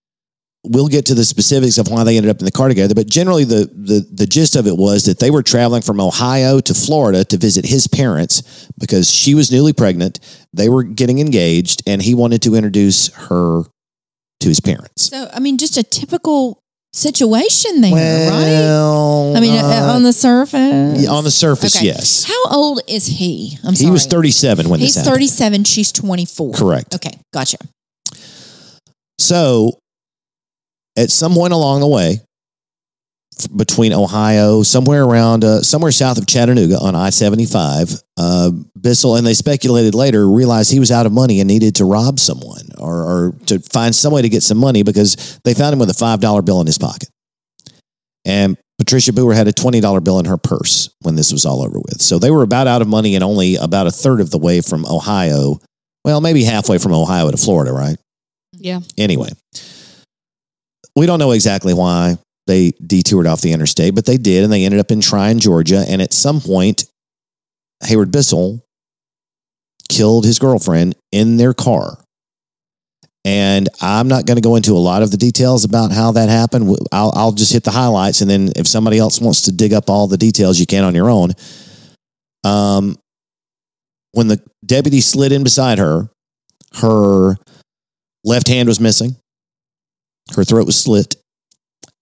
[0.65, 2.95] we'll get to the specifics of why they ended up in the car together.
[2.95, 6.61] But generally, the, the, the gist of it was that they were traveling from Ohio
[6.61, 10.21] to Florida to visit his parents because she was newly pregnant.
[10.53, 13.63] They were getting engaged, and he wanted to introduce her
[14.41, 15.05] to his parents.
[15.11, 19.37] so, I mean, just a typical situation there, right?
[19.37, 21.09] I mean, uh, uh, on the surface.
[21.09, 21.87] on the surface, Okay.
[21.87, 22.25] yes.
[22.25, 23.57] How old is he?
[23.65, 23.87] I'm sorry.
[23.87, 25.15] He was 37 when He's this happened.
[25.21, 25.65] 37.
[25.65, 26.53] She's 24.
[26.55, 26.95] Correct.
[26.97, 27.59] Okay, gotcha.
[29.19, 29.79] So,
[31.01, 32.21] at some point along the way,
[33.39, 39.17] f- between Ohio, somewhere around, uh, somewhere south of Chattanooga on I 75, uh, Bissell,
[39.17, 42.69] and they speculated later, realized he was out of money and needed to rob someone
[42.79, 45.91] or, or to find some way to get some money because they found him with
[45.91, 47.09] a $5 bill in his pocket.
[48.27, 51.79] And Patricia Boer had a $20 bill in her purse when this was all over
[51.79, 52.01] with.
[52.03, 54.61] So they were about out of money and only about a third of the way
[54.61, 55.59] from Ohio.
[56.05, 57.97] Well, maybe halfway from Ohio to Florida, right?
[58.61, 58.81] yeah.
[58.99, 59.31] Anyway,
[60.97, 64.65] we don't know exactly why they detoured off the interstate, but they did, and they
[64.65, 65.85] ended up in Trion, Georgia.
[65.89, 66.85] And at some point,
[67.85, 68.65] Hayward Bissell
[69.89, 71.99] killed his girlfriend in their car.
[73.25, 76.31] And I'm not going to go into a lot of the details about how that
[76.31, 76.75] happened.
[76.91, 79.91] I'll, I'll just hit the highlights, and then if somebody else wants to dig up
[79.91, 81.33] all the details, you can on your own.
[82.45, 82.97] Um,
[84.13, 86.09] when the deputy slid in beside her,
[86.77, 87.37] her
[88.25, 89.17] left hand was missing,
[90.37, 91.17] her throat was slit,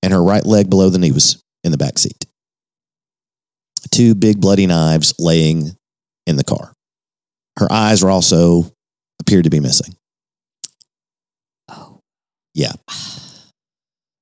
[0.02, 2.24] and her right leg below the knee was in the back seat.
[3.90, 5.70] Two big bloody knives laying
[6.26, 6.72] in the car.
[7.58, 8.70] Her eyes were also
[9.20, 9.94] appeared to be missing.
[11.68, 12.00] Oh.
[12.54, 12.72] Yeah.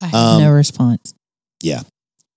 [0.01, 1.13] I have Um, no response.
[1.63, 1.83] Yeah.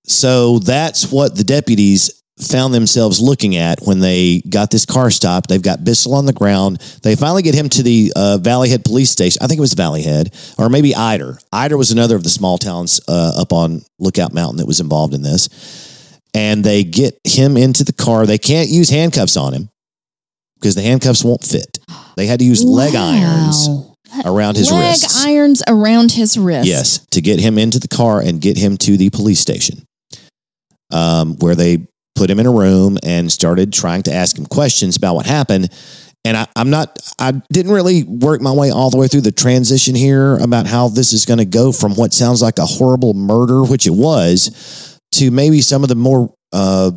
[0.05, 5.49] So that's what the deputies found themselves looking at when they got this car stopped.
[5.49, 6.77] They've got Bissell on the ground.
[7.03, 9.41] They finally get him to the uh, Valley Head police station.
[9.41, 11.39] I think it was Valley Head or maybe Ider.
[11.51, 15.13] Ider was another of the small towns uh, up on Lookout Mountain that was involved
[15.13, 15.49] in this.
[16.33, 18.25] And they get him into the car.
[18.25, 19.69] They can't use handcuffs on him
[20.59, 21.79] because the handcuffs won't fit.
[22.15, 23.67] They had to use leg irons
[24.25, 24.73] around his wrists.
[24.73, 25.25] Leg wrists.
[25.25, 26.67] irons around his wrist.
[26.67, 29.83] Yes, to get him into the car and get him to the police station,
[30.91, 31.87] um, where they
[32.19, 35.69] put him in a room and started trying to ask him questions about what happened.
[36.25, 39.31] And I, I'm not, I didn't really work my way all the way through the
[39.31, 43.13] transition here about how this is going to go from what sounds like a horrible
[43.13, 46.91] murder, which it was, to maybe some of the more uh,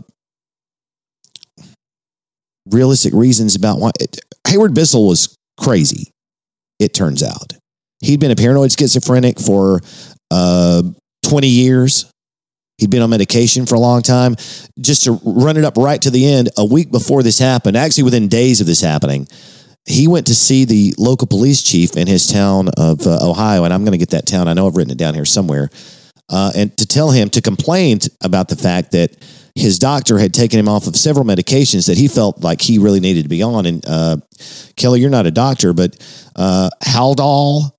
[2.68, 3.92] realistic reasons about why.
[4.00, 6.10] It, Hayward Bissell was crazy,
[6.80, 7.52] it turns out.
[8.00, 9.80] He'd been a paranoid schizophrenic for
[10.32, 10.82] uh,
[11.24, 12.11] 20 years.
[12.82, 14.34] He'd been on medication for a long time.
[14.80, 18.02] Just to run it up right to the end, a week before this happened, actually
[18.02, 19.28] within days of this happening,
[19.86, 23.62] he went to see the local police chief in his town of uh, Ohio.
[23.62, 24.48] And I'm going to get that town.
[24.48, 25.70] I know I've written it down here somewhere.
[26.28, 29.16] Uh, and to tell him to complain about the fact that
[29.54, 33.00] his doctor had taken him off of several medications that he felt like he really
[33.00, 33.66] needed to be on.
[33.66, 34.16] And uh,
[34.76, 35.94] Kelly, you're not a doctor, but
[36.34, 37.70] uh, Haldol,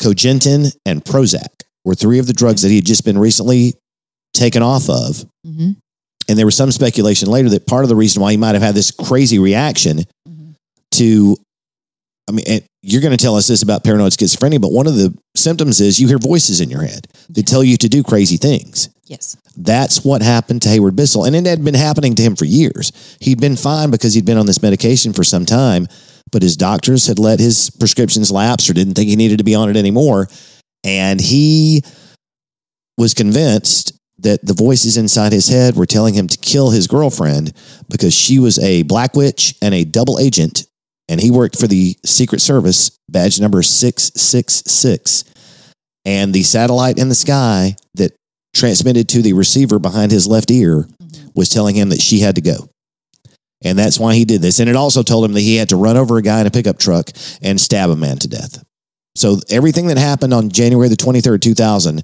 [0.00, 3.74] Cogentin, and Prozac were three of the drugs that he had just been recently
[4.34, 5.24] taken off of.
[5.44, 5.70] hmm
[6.28, 8.62] And there was some speculation later that part of the reason why he might have
[8.62, 10.54] had this crazy reaction Mhm.
[10.92, 11.36] to,
[12.28, 14.96] I mean, and you're going to tell us this about paranoid schizophrenia, but one of
[14.96, 18.36] the symptoms is you hear voices in your head that tell you to do crazy
[18.36, 18.88] things.
[19.06, 19.36] Yes.
[19.56, 21.24] That's what happened to Hayward Bissell.
[21.24, 22.90] And it had been happening to him for years.
[23.20, 25.86] He'd been fine because he'd been on this medication for some time,
[26.32, 29.54] but his doctors had let his prescriptions lapse or didn't think he needed to be
[29.54, 30.28] on it anymore.
[30.84, 31.82] And he
[32.98, 37.52] was convinced that the voices inside his head were telling him to kill his girlfriend
[37.88, 40.66] because she was a black witch and a double agent.
[41.08, 45.24] And he worked for the Secret Service, badge number 666.
[46.06, 48.14] And the satellite in the sky that
[48.54, 51.28] transmitted to the receiver behind his left ear mm-hmm.
[51.34, 52.70] was telling him that she had to go.
[53.64, 54.60] And that's why he did this.
[54.60, 56.50] And it also told him that he had to run over a guy in a
[56.50, 57.10] pickup truck
[57.42, 58.62] and stab a man to death.
[59.16, 62.02] So everything that happened on January the 23rd, 2000,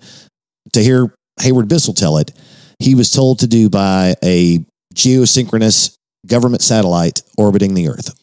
[0.72, 2.32] to hear Hayward Bissell tell it,
[2.78, 8.14] he was told to do by a geosynchronous government satellite orbiting the earth.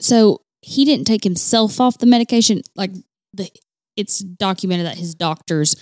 [0.00, 2.62] So he didn't take himself off the medication.
[2.74, 2.92] Like
[3.32, 3.48] the,
[3.96, 5.76] it's documented that his doctors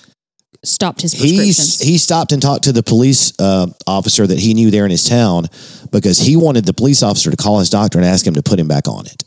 [0.65, 1.79] stopped his prescriptions.
[1.79, 4.91] He's, he stopped and talked to the police uh, officer that he knew there in
[4.91, 5.47] his town
[5.91, 8.59] because he wanted the police officer to call his doctor and ask him to put
[8.59, 9.25] him back on it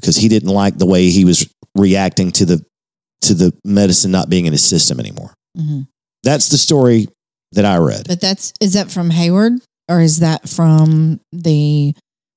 [0.00, 2.64] because he didn't like the way he was reacting to the
[3.22, 5.34] to the medicine not being in his system anymore.
[5.56, 5.80] Mm hmm
[6.22, 7.08] That's the story
[7.52, 8.06] that I read.
[8.08, 9.54] But that's is that from Hayward
[9.88, 11.94] or is that from the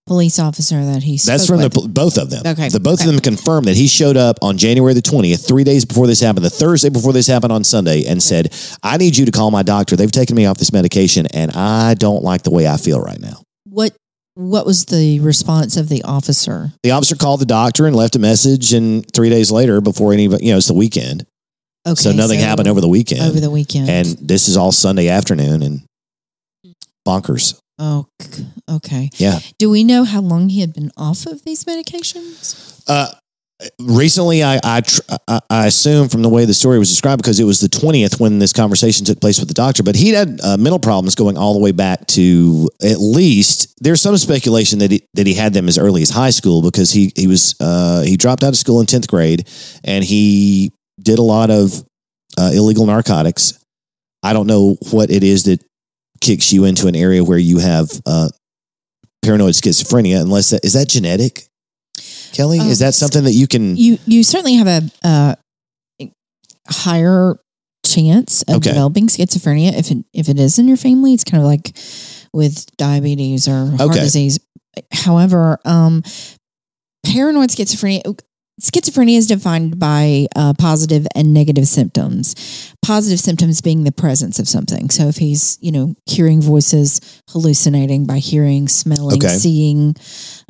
[0.08, 1.18] police officer that he?
[1.18, 1.74] That's from the, with?
[1.74, 2.44] pol- both of them.
[2.46, 3.10] Okay, The both okay.
[3.10, 6.20] of them confirmed that he showed up on January the 20th, three days before this
[6.20, 9.52] happened, the Thursday before this happened on Sunday, and said, I need you to call
[9.52, 9.96] my doctor.
[9.96, 13.20] They've taken me off this medication, and I don't like the way I feel right
[13.20, 13.44] now.
[13.66, 13.96] What
[14.36, 16.72] What was the response of the officer?
[16.84, 20.24] The officer called the doctor and left a message, and three days later, before any,
[20.24, 21.26] you know, it's the weekend.
[21.86, 23.22] Okay, so nothing happened over the weekend.
[23.22, 23.90] over the weekend.
[23.90, 25.82] and this is all Sunday afternoon and
[27.08, 27.60] bonkers.
[27.80, 28.08] oh,
[28.70, 29.10] okay.
[29.18, 29.40] Yeah.
[29.60, 32.84] Do we know how long he had been off of these medications?
[32.88, 33.08] Uh,
[33.80, 37.40] recently, I I, tr- I I assume from the way the story was described because
[37.40, 39.84] it was the twentieth when this conversation took place with the doctor.
[39.84, 44.02] But he had uh, mental problems going all the way back to at least there's
[44.02, 47.12] some speculation that he that he had them as early as high school because he
[47.18, 49.48] he was uh, he dropped out of school in tenth grade
[49.84, 50.72] and he
[51.04, 51.84] did a lot of
[52.38, 53.60] uh, illegal narcotics.
[54.24, 55.62] I don't know what it is that
[56.22, 58.30] kicks you into an area where you have uh,
[59.22, 61.46] paranoid schizophrenia, unless that is that genetic.
[62.32, 63.76] Kelly, is Um, that something that you can?
[63.78, 65.36] You you certainly have a uh,
[66.68, 67.36] higher
[67.86, 68.70] chance of Okay.
[68.70, 71.14] developing schizophrenia if it if it is in your family.
[71.14, 71.76] It's kind of like
[72.34, 74.00] with diabetes or heart Okay.
[74.00, 74.40] disease.
[74.92, 76.04] However, um,
[77.06, 78.02] paranoid schizophrenia.
[78.62, 82.36] Schizophrenia is defined by uh, positive and negative symptoms.
[82.86, 84.92] Positive symptoms being the presence of something.
[84.92, 89.36] So if he's, you know, hearing voices, hallucinating by hearing, smelling, Okay.
[89.38, 89.96] seeing,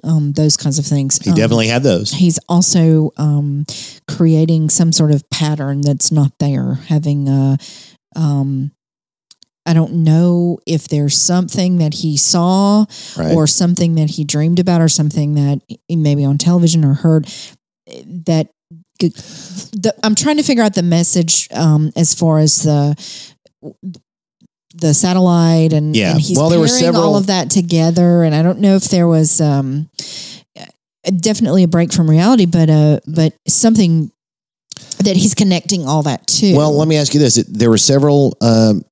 [0.04, 1.18] um, those kinds of things.
[1.24, 2.12] He Um, definitely had those.
[2.12, 3.66] he's also um,
[4.10, 7.58] creating some sort of pattern that's not there having a
[8.18, 8.72] um,
[9.66, 12.86] i don't know if there's something that he saw
[13.18, 13.34] Right.
[13.34, 17.28] or something that he dreamed about or something that maybe on television or heard
[18.26, 18.48] that
[19.00, 22.96] the, i'm trying to figure out the message um, as far as the
[24.76, 26.12] the satellite and, Yeah.
[26.12, 28.76] and he's Well, there were pairing several- all of that together and i don't know
[28.76, 29.90] if there was um,
[31.20, 34.10] definitely a break from reality, but uh, but something
[35.04, 36.56] that he's connecting all that to.
[36.56, 38.84] Well, let me ask you this: there were several um,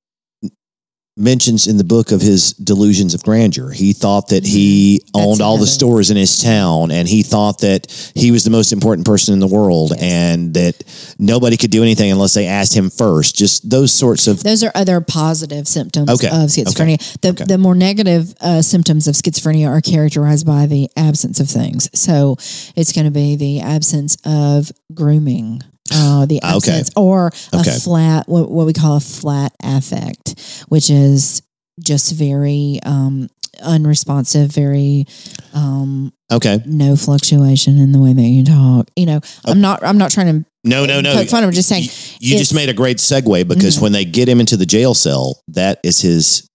[1.17, 3.69] mentions in the book of his delusions of grandeur.
[3.71, 5.19] He thought that he Mm-hmm.
[5.19, 8.49] That's owned all the stores in his town, and he thought that he was the
[8.49, 10.01] most important person in the world, Yes.
[10.01, 10.83] and that
[11.19, 13.35] nobody could do anything unless they asked him first.
[13.35, 16.27] Just those sorts of those are other positive symptoms Okay.
[16.27, 16.97] of schizophrenia.
[17.21, 17.43] The Okay.
[17.45, 21.89] the more negative uh, symptoms of schizophrenia are characterized by the absence of things.
[21.93, 22.37] So
[22.75, 25.61] it's going to be the absence of grooming.
[25.93, 26.71] Uh, the Ah, Okay.
[26.71, 27.69] absence or Okay.
[27.69, 31.41] a flat what, what we call a flat affect, which is
[31.79, 33.27] just very um,
[33.61, 35.05] unresponsive, very
[35.53, 36.59] um, okay.
[36.65, 38.89] no fluctuation in the way that you talk.
[38.95, 41.13] You know, I'm not I'm not trying to No, no, no.
[41.15, 41.43] poke fun.
[41.43, 41.83] I'm just saying
[42.19, 43.81] You, you just made a great segue because Mhm.
[43.81, 46.47] when they get him into the jail cell, that is his.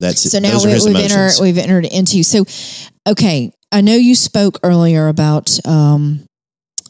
[0.00, 2.46] That's so now we, we've, entered we've entered into so
[3.06, 6.24] okay i know you spoke earlier about um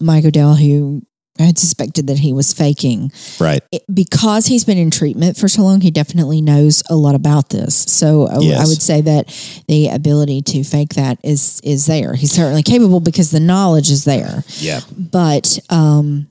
[0.01, 1.03] mike odell who
[1.45, 3.63] had suspected that he was faking right.
[3.73, 7.49] it, because he's been in treatment for so long he definitely knows a lot about
[7.51, 9.27] this so I, I would say that
[9.69, 14.05] the ability to fake that is is there he's certainly capable because the knowledge is
[14.05, 14.81] there Yeah.
[14.97, 16.27] but um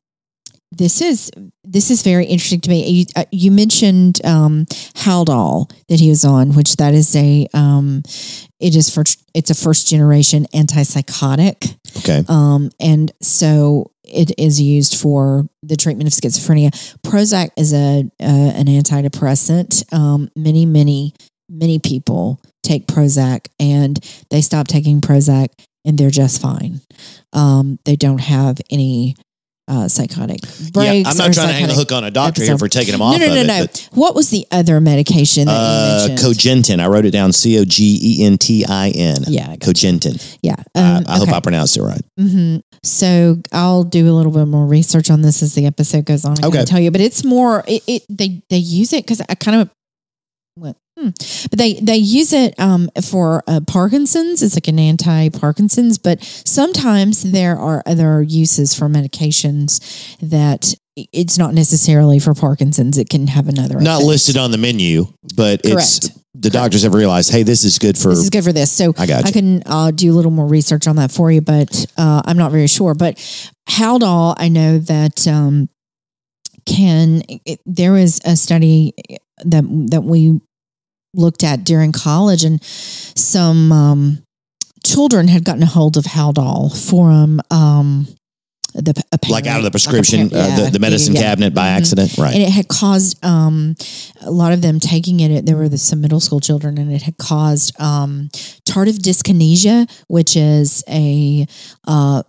[0.71, 1.31] this is
[1.63, 2.87] this is very interesting to me.
[2.89, 8.01] You, uh, you mentioned um, Haldol that he was on, which that is a um,
[8.59, 12.23] it is for it's a first generation antipsychotic, Okay.
[12.27, 16.71] um, and so it is used for the treatment of schizophrenia.
[17.01, 19.91] Prozac is a an antidepressant.
[19.93, 21.13] Um, many, many,
[21.49, 25.49] many people take Prozac and they stop taking Prozac
[25.85, 26.81] and they're just fine.
[27.33, 29.15] Um, they don't have any
[29.69, 30.73] uh, psychotic breaks.
[30.75, 32.99] yeah, I'm not trying to hang the hook on a doctor here for taking him
[32.99, 33.47] No, off no, no, it.
[33.47, 33.59] no.
[33.61, 36.35] but, What was the other medication that uh, you mentioned?
[36.35, 36.79] Cogentin.
[36.79, 37.31] I wrote it down.
[37.31, 39.17] C O G E N T I N.
[39.27, 40.37] Yeah, Cogentin.
[40.41, 40.55] yeah.
[40.75, 41.37] I- Um, I, hope okay.
[41.37, 42.01] I pronounced it right.
[42.17, 46.25] hmm So I'll do a little bit more research on this as the episode goes
[46.25, 46.35] on.
[46.43, 46.57] I Okay.
[46.57, 47.63] can tell you, but it's more.
[47.67, 49.69] It, it they they use it because I kind of
[50.57, 51.09] went, hmm.
[51.49, 54.43] but they they use it um for uh, Parkinson's.
[54.43, 60.75] It's like an anti-Parkinson's, but sometimes there are other uses for medications that
[61.13, 62.97] it's not necessarily for Parkinson's.
[62.97, 63.79] It can have another.
[63.79, 64.07] Not effect.
[64.07, 68.09] listed on the menu, but it's the doctors have realized, hey, this is good for.
[68.09, 68.71] This is good for this.
[68.71, 69.31] So I got you.
[69.31, 72.51] can uh, do a little more research on that for you, but uh, I'm not
[72.51, 72.93] very sure.
[72.93, 73.15] But
[73.69, 75.69] Haldol, I know that um,
[76.65, 77.23] can.
[77.27, 78.93] It, there was a study
[79.45, 80.39] that that we
[81.13, 84.23] looked at during college, and some um,
[84.85, 88.07] children had gotten a hold of Haldol from um,
[88.73, 91.21] the a like out of the parent, like a prescription, uh, the, the medicine yeah,
[91.21, 91.27] yeah.
[91.27, 92.17] cabinet by Mhm accident.
[92.17, 92.33] Right.
[92.33, 93.75] and it had caused um,
[94.21, 95.45] a lot of them taking it.
[95.45, 98.29] There were the, some middle school children, and it had caused um,
[98.67, 101.47] tardive dyskinesia, which is a
[101.87, 102.23] uh,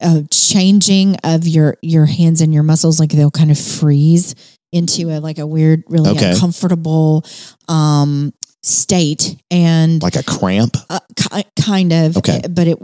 [0.00, 4.34] a changing of your your hands and your muscles, like they'll kind of freeze
[4.72, 6.32] into a like a weird, really Okay.
[6.32, 7.24] uncomfortable
[7.68, 10.76] um, state, and like a cramp.
[10.90, 12.16] uh, ki- kind of.
[12.16, 12.40] Okay.
[12.50, 12.78] But it,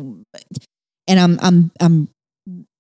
[1.09, 2.09] and I'm, I'm, I'm,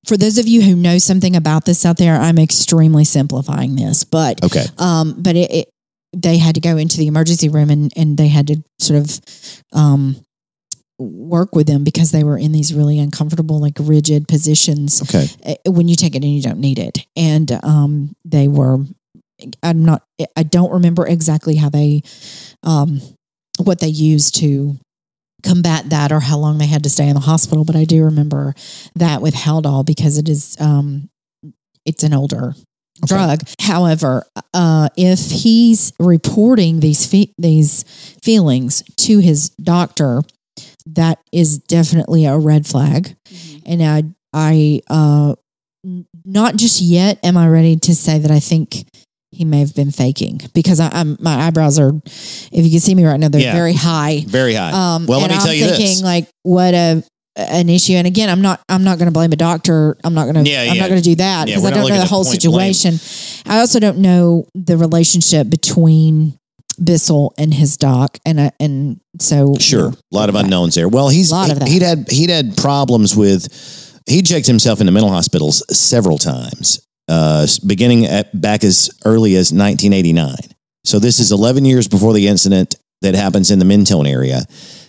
[0.06, 4.04] for those of you who know something about this out there, I'm extremely simplifying this,
[4.04, 4.64] but, Okay.
[4.78, 5.68] um, but it, it
[6.14, 9.20] they had to go into the emergency room and, and they had to sort of,
[9.72, 10.16] um,
[11.02, 15.26] work with them because they were in these really uncomfortable, like rigid positions Okay.
[15.66, 17.06] uh, when you take it and you don't need it.
[17.16, 18.78] And um, they were,
[19.62, 20.04] I'm not,
[20.36, 22.02] I don't remember exactly how they,
[22.62, 23.00] um,
[23.58, 24.76] what they used to
[25.42, 27.64] combat that or how long they had to stay in the hospital.
[27.64, 28.54] But I do remember
[28.94, 31.08] that with Haldol because it is, um,
[31.84, 32.54] it's an older
[33.04, 33.40] drug.
[33.60, 37.82] However, uh, if he's reporting these fe- these
[38.22, 40.22] feelings to his doctor,
[40.86, 43.16] that is definitely a red flag.
[43.66, 45.34] And I, I, uh,
[46.24, 48.86] not just yet am I ready to say that I think
[49.30, 52.94] he may have been faking because I, I'm my eyebrows are, if you can see
[52.94, 53.52] me right now, they're Yeah.
[53.54, 54.22] very high.
[54.26, 54.70] Very high.
[54.70, 56.02] Um, well, let me tell I'm you thinking this.
[56.02, 57.02] like what a
[57.34, 57.94] an issue.
[57.94, 59.96] And again, I'm not I'm not going to blame a doctor.
[60.04, 60.82] I'm not going to Yeah, I'm yeah.
[60.82, 62.74] not going to do that because I don't know the whole point blame.
[62.74, 63.50] situation.
[63.50, 66.38] I also don't know the relationship between
[66.82, 70.88] Bissell and his doc, and I, and so Sure, a lot of unknowns there.
[70.88, 71.68] Well, he's Lot of that.
[71.68, 74.00] he'd had he'd had problems with.
[74.06, 79.52] He checked himself into mental hospitals several times, uh, beginning at back as early as
[79.52, 80.34] 1989.
[80.84, 84.40] So this is 11 years before the incident that happens in the Mentone area.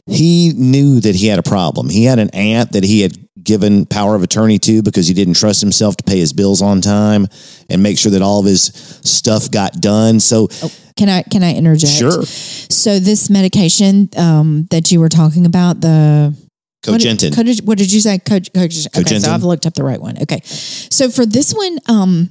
[0.08, 1.90] He knew that he had a problem.
[1.90, 5.36] He had an aunt that he had given power of attorney to because he didn't
[5.36, 7.28] trust himself to pay his bills on time
[7.70, 8.64] and make sure that all of his
[9.04, 10.20] stuff got done.
[10.20, 10.48] So
[10.98, 11.94] Can I can I interject?
[11.94, 16.36] sure, So this medication um, that you were talking about, the
[16.84, 17.36] Cogentin.
[17.38, 18.20] What did, what did you say?
[18.20, 20.22] Co- co- okay, so I've looked up the right one.
[20.22, 22.30] Okay, so for this one, um,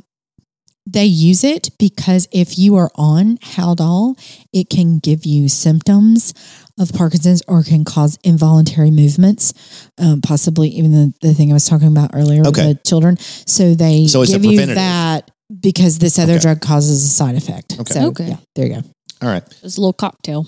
[0.87, 4.15] they use it because if you are on Haldol,
[4.53, 6.35] it can give you symptoms
[6.79, 9.55] of Parkinson's or can cause involuntary movements,
[9.99, 12.67] um, possibly even the, the thing I was talking about earlier Okay.
[12.69, 13.17] with the children.
[13.19, 16.43] So they So give you that because this other Okay.
[16.43, 17.77] drug causes a side effect.
[17.79, 17.95] Okay.
[17.95, 18.29] So, Okay.
[18.29, 18.83] yeah, there you go.
[19.23, 19.43] all right.
[19.63, 20.47] It's a little cocktail.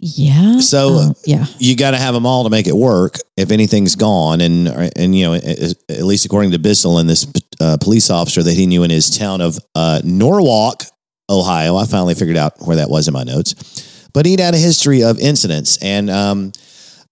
[0.00, 0.58] Yeah.
[0.60, 1.46] So, uh, yeah.
[1.58, 3.18] you got to have them all to make it work.
[3.36, 5.46] If anything's gone, and and you know, at
[5.88, 7.26] at least according to Bissell and this
[7.60, 10.82] uh, police officer that he knew in his town of uh, Norwalk,
[11.30, 13.54] Ohio, I finally figured out where that was in my notes.
[14.12, 16.52] But he'd had a history of incidents, and um,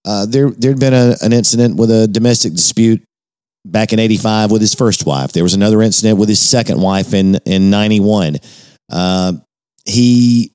[0.04, 3.00] uh, there there'd been a, an incident with a domestic dispute
[3.64, 5.32] back in '85 with his first wife.
[5.32, 8.36] There was another incident with his second wife in in '91.
[8.90, 9.34] Uh,
[9.84, 10.52] he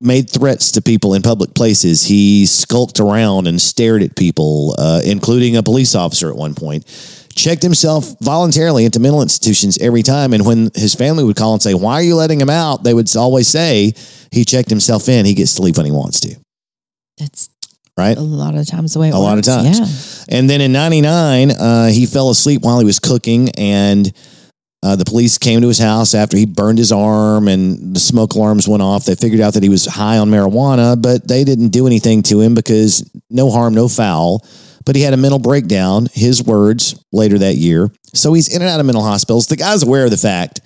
[0.00, 2.04] made threats to people in public places.
[2.04, 6.86] He skulked around and stared at people, uh, including a police officer at one point.
[7.34, 10.32] Checked himself voluntarily into mental institutions every time.
[10.32, 12.82] And when his family would call and say, Why are you letting him out?
[12.82, 13.92] They would always say,
[14.32, 15.26] He checked himself in.
[15.26, 16.36] He gets to leave when he wants to.
[17.18, 17.48] That's
[18.00, 18.16] Right.
[18.16, 19.78] a lot of times the way A lot of times.
[20.28, 20.38] Yeah.
[20.38, 24.10] And then in 99, uh, he fell asleep while he was cooking, and
[24.82, 28.32] uh, the police came to his house after he burned his arm and the smoke
[28.34, 29.04] alarms went off.
[29.04, 32.40] They figured out that he was high on marijuana, but they didn't do anything to
[32.40, 34.42] him because no harm, no foul.
[34.86, 37.90] but he had a mental breakdown, his words later that year.
[38.14, 39.46] So he's in and out of mental hospitals.
[39.46, 40.60] The guy's aware of the fact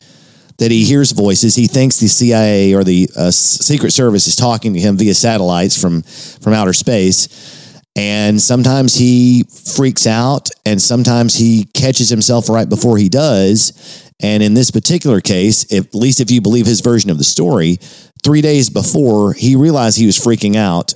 [0.59, 1.55] that he hears voices.
[1.55, 5.80] He thinks the CIA or the uh, Secret Service is talking to him via satellites
[5.80, 7.62] from from outer space.
[7.96, 9.44] And sometimes he
[9.76, 14.11] freaks out, and sometimes he catches himself right before he does.
[14.20, 17.24] And in this particular case, if, at least if you believe his version of the
[17.24, 17.78] story,
[18.24, 20.92] three days before he realized he was freaking out,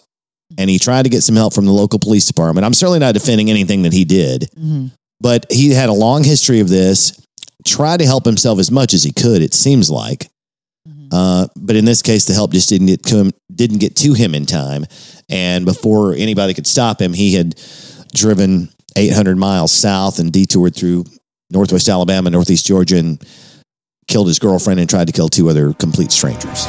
[0.56, 2.64] and he tried to get some help from the local police department.
[2.64, 4.48] I'm certainly not defending anything that he did,
[5.20, 7.20] but he had a long history of this.
[7.68, 9.42] Tried to help himself as much as he could.
[9.42, 10.28] It seems like,
[11.12, 13.30] uh, but in this case, the help just didn't get to him.
[13.54, 14.86] Didn't get to him in time,
[15.28, 17.60] and before anybody could stop him, he had
[18.14, 21.04] driven 800 miles south and detoured through
[21.50, 23.22] northwest Alabama, northeast Georgia, and
[24.06, 26.64] killed his girlfriend and tried to kill two other complete strangers.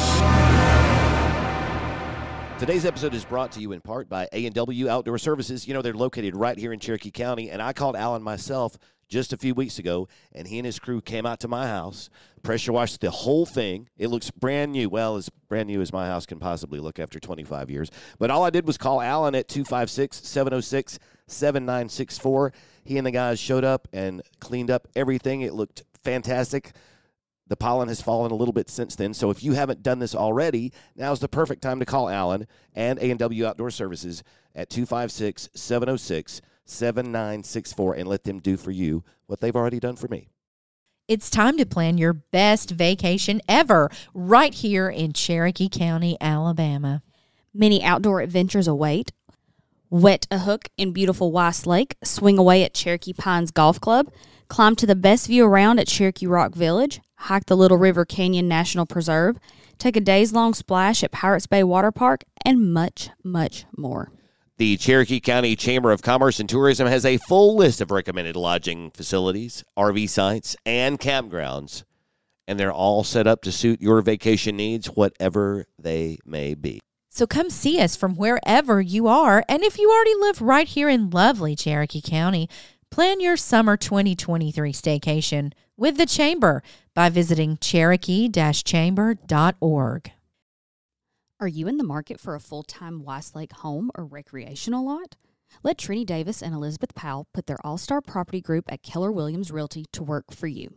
[2.58, 5.66] Today's episode is brought to you in part by A&W Outdoor Services.
[5.66, 8.76] You know, they're located right here in Cherokee County, and I called Alan myself
[9.10, 12.08] just a few weeks ago, and he and his crew came out to my house,
[12.42, 13.88] pressure washed the whole thing.
[13.98, 14.88] It looks brand new.
[14.88, 17.90] Well, as brand new as my house can possibly look after 25 years.
[18.18, 22.52] But all I did was call Alan at 256 706 7964.
[22.84, 25.42] He and the guys showed up and cleaned up everything.
[25.42, 26.72] It looked fantastic.
[27.48, 29.12] The pollen has fallen a little bit since then.
[29.12, 32.46] So if you haven't done this already, now's the perfect time to call Alan
[32.76, 34.22] and A&W Outdoor Services
[34.54, 34.84] at oh
[36.70, 40.28] 256-706-7964 and let them do for you what they've already done for me.
[41.08, 47.02] It's time to plan your best vacation ever right here in Cherokee County, Alabama.
[47.52, 49.12] Many outdoor adventures await.
[49.90, 54.12] Wet a hook in beautiful Weiss Lake, swing away at Cherokee Pines Golf Club,
[54.46, 58.46] climb to the best view around at Cherokee Rock Village, hike the Little River Canyon
[58.46, 59.36] National Preserve,
[59.78, 64.12] take a days long splash at Pirates Bay Water Park, and much, much more.
[64.60, 68.90] The Cherokee County Chamber of Commerce and Tourism has a full list of recommended lodging
[68.90, 71.84] facilities, RV sites, and campgrounds,
[72.46, 76.78] and they're all set up to suit your vacation needs, whatever they may be.
[77.08, 79.42] So come see us from wherever you are.
[79.48, 82.46] And if you already live right here in lovely Cherokee County,
[82.90, 86.62] plan your summer 2023 staycation with the Chamber
[86.94, 90.12] by visiting cherokee-chamber.org.
[91.40, 95.16] Are you in the market for a full time Weiss Lake home or recreational lot?
[95.62, 99.50] Let Trini Davis and Elizabeth Powell put their all star property group at Keller Williams
[99.50, 100.74] Realty to work for you.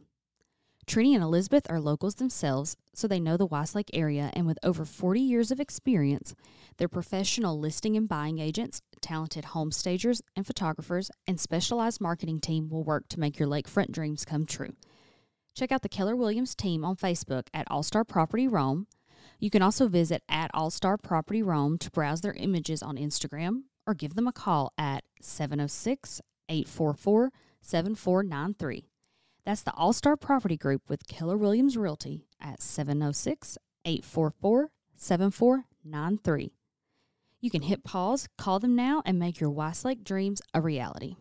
[0.87, 4.57] Trini and Elizabeth are locals themselves, so they know the Weiss Lake area, and with
[4.63, 6.33] over 40 years of experience,
[6.77, 12.69] their professional listing and buying agents, talented home stagers and photographers, and specialized marketing team
[12.69, 14.77] will work to make your lakefront dreams come true.
[15.55, 18.87] Check out the Keller Williams team on Facebook at All Star Property Rome.
[19.39, 23.63] You can also visit at All Star Property Rome to browse their images on Instagram
[23.85, 27.31] or give them a call at 706 844
[27.61, 28.89] 7493.
[29.45, 36.53] That's the All Star Property Group with Keller Williams Realty at 706 844 7493.
[37.41, 41.17] You can hit pause, call them now, and make your Weiss Lake dreams a reality.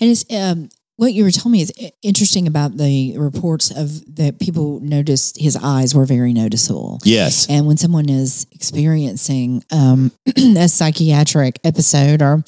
[0.00, 0.68] And it's um,
[1.00, 1.72] what you were telling me is
[2.02, 6.98] interesting about the reports of that people noticed his eyes were very noticeable.
[7.04, 7.48] Yes.
[7.48, 12.44] And when someone is experiencing um, a psychiatric episode, or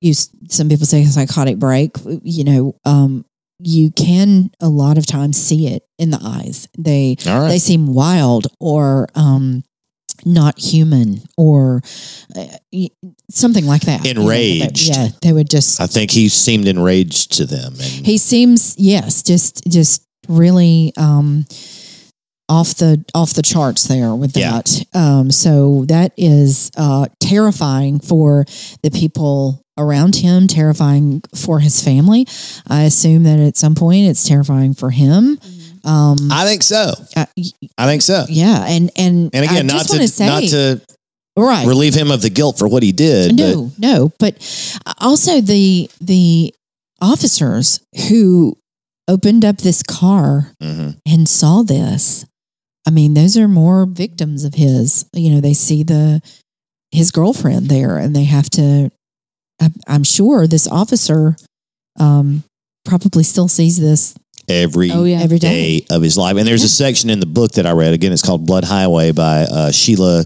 [0.00, 3.26] you, some people say a psychotic break, you know, um,
[3.58, 6.68] you can a lot of times see it in the eyes.
[6.78, 7.48] They right.
[7.48, 9.64] they seem wild or um,
[10.24, 11.82] not human or
[12.36, 12.46] uh,
[13.30, 14.04] something like that.
[14.04, 14.88] You know, they- Enraged.
[14.88, 17.72] yeah, they would just I think he seemed enraged to them.
[17.74, 21.44] And he seems yes just just really um
[22.48, 24.52] off the off the charts there with Yeah.
[24.52, 28.44] that um so that is uh terrifying for
[28.82, 32.26] the people around him terrifying for his family
[32.68, 35.38] i assume that at some point it's terrifying for him
[35.84, 36.92] um I think so.
[37.16, 37.26] uh,
[37.78, 38.24] I think so.
[38.28, 40.80] yeah and and And again, I not to say, not to
[41.36, 43.34] right relieve him of the guilt for what he did.
[43.36, 44.36] no, no, but
[44.98, 46.54] also the the
[47.00, 48.56] officers who
[49.08, 50.96] opened up this car But, Mhm.
[51.06, 52.24] and saw this.
[52.86, 55.04] I mean, those are more victims of his.
[55.12, 56.20] You know, they see the
[56.90, 58.90] his girlfriend there, and they have to.
[59.60, 61.36] I'm, I'm sure this officer
[61.98, 62.42] um,
[62.84, 64.14] probably still sees this
[64.48, 65.20] every Oh, yeah.
[65.20, 65.80] every day.
[65.80, 66.36] day of his life.
[66.36, 67.92] And there's a section in the book that I read.
[67.92, 70.24] Again, it's called Blood Highway by uh, Sheila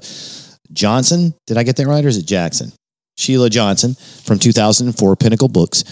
[0.73, 1.35] Johnson.
[1.47, 2.73] Did I get that right, or is it Jackson?
[3.19, 3.95] Sheila Johnson
[4.25, 5.85] from 2004, Pinnacle Books.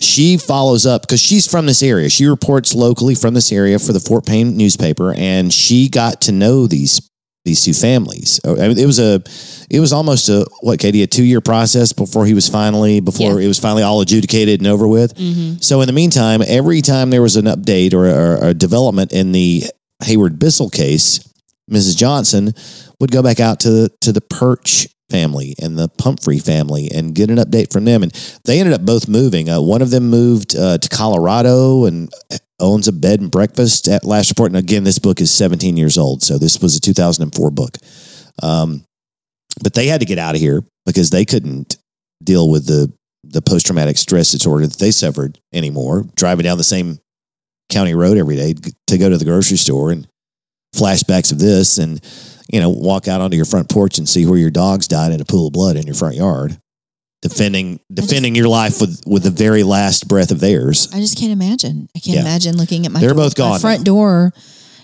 [0.00, 2.08] She follows up because she's from this area.
[2.08, 6.32] She reports locally from this area for the Fort Payne newspaper, and she got to
[6.32, 7.08] know these
[7.44, 8.40] these two families.
[8.44, 9.22] Uh, I mean, it was a,
[9.68, 13.40] it was almost a what Katie a two year process before he was finally before
[13.40, 15.16] it was finally all adjudicated and over with.
[15.60, 19.32] So in the meantime, every time there was an update or, or a development in
[19.32, 19.64] the
[20.04, 21.18] Hayward Bissell case,
[21.70, 21.96] Mrs.
[21.96, 22.52] Johnson
[23.00, 27.14] would go back out to the, to the Perch family and the Pumphrey family and
[27.14, 28.02] get an update from them.
[28.02, 28.12] And
[28.44, 29.48] they ended up both moving.
[29.48, 32.10] Uh, one of them moved uh, to Colorado and
[32.62, 34.50] owns a bed and breakfast at last report.
[34.50, 36.22] And again, this book is 17 years old.
[36.22, 37.76] So this was a 2004 book.
[38.42, 38.84] Um,
[39.62, 41.76] but they had to get out of here because they couldn't
[42.22, 42.90] deal with the,
[43.24, 46.98] the post traumatic stress disorder that they suffered anymore, driving down the same
[47.68, 48.54] county road every day
[48.86, 50.06] to go to the grocery store and
[50.74, 52.00] flashbacks of this and
[52.50, 55.20] you know walk out onto your front porch and see where your dogs died in
[55.20, 56.58] a pool of blood in your front yard
[57.22, 61.32] defending defending your life with with the very last breath of theirs I just can't
[61.32, 61.88] imagine.
[61.96, 62.22] I can't Yeah.
[62.22, 63.84] imagine looking at my They're door- both my gone front now.
[63.84, 64.32] door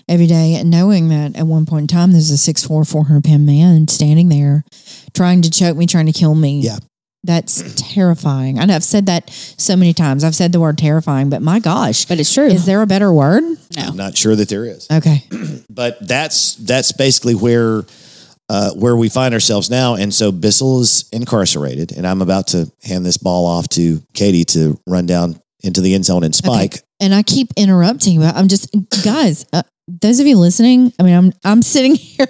[0.07, 3.45] every day and knowing that at one point in time there's a 6'4", 400 pound
[3.45, 4.63] man standing there
[5.13, 6.61] trying to choke me, trying to kill me.
[6.61, 6.77] Yeah.
[7.25, 8.57] That's terrifying.
[8.59, 10.23] I know I've said that so many times.
[10.23, 12.47] I've said the word terrifying, but my gosh, But it's true.
[12.47, 13.43] is there a better word?
[13.77, 15.23] i'm not sure that there is Okay.
[15.69, 17.83] but that's that's basically where
[18.49, 19.95] uh, where we find ourselves now.
[19.95, 24.45] And so Bissell is incarcerated, and I'm about to hand this ball off to Katie
[24.45, 26.79] to run down into the end zone and spike.
[26.99, 29.45] And I keep interrupting, but I'm just guys.
[29.53, 32.27] Uh, those of you listening, I mean, I'm I'm sitting here.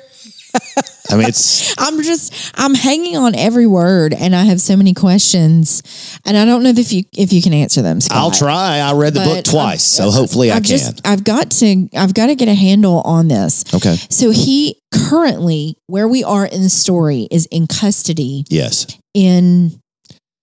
[1.12, 4.94] I mean, it's I'm just I'm hanging on every word, and I have so many
[4.94, 5.82] questions,
[6.26, 8.00] and I don't know if you if you can answer them.
[8.02, 8.18] Scott.
[8.18, 8.78] I'll try.
[8.80, 10.70] I read the book But, twice, um, so hopefully I I've can.
[10.78, 13.64] just I've got to I've got to get a handle on this.
[13.74, 13.96] okay.
[14.10, 18.88] So he currently where we are in the story is in custody Yes.
[19.14, 19.80] in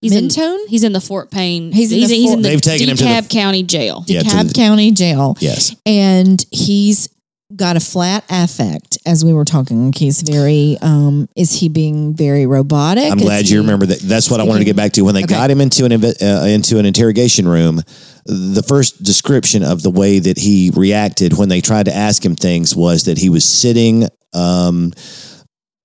[0.01, 0.29] he's in,
[0.69, 1.73] he's in the Fort Payne.
[1.73, 3.63] He's He's, in the he's, Fort- in the They've taken him to the- DeKalb County
[3.65, 4.05] Jail.
[4.07, 5.75] Yeah, to the- County Jail, Yes.
[5.85, 7.09] and he's
[7.55, 9.93] got a flat affect as we were talking.
[9.93, 13.05] He's very um is he being very robotic?
[13.11, 14.01] I'm Is glad you remember that.
[14.01, 15.03] That's what I wanted to get back to.
[15.03, 15.35] When they Okay.
[15.35, 17.81] got him into an uh, into an interrogation room,
[18.25, 22.35] the first description of the way that he reacted when they tried to ask him
[22.35, 24.09] things was that he was sitting.
[24.35, 24.93] Um,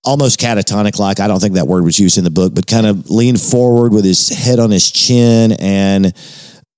[0.03, 1.19] Almost catatonic like.
[1.19, 3.93] I don't think that word was used in the book, but kind of leaned forward
[3.93, 6.11] with his head on his chin and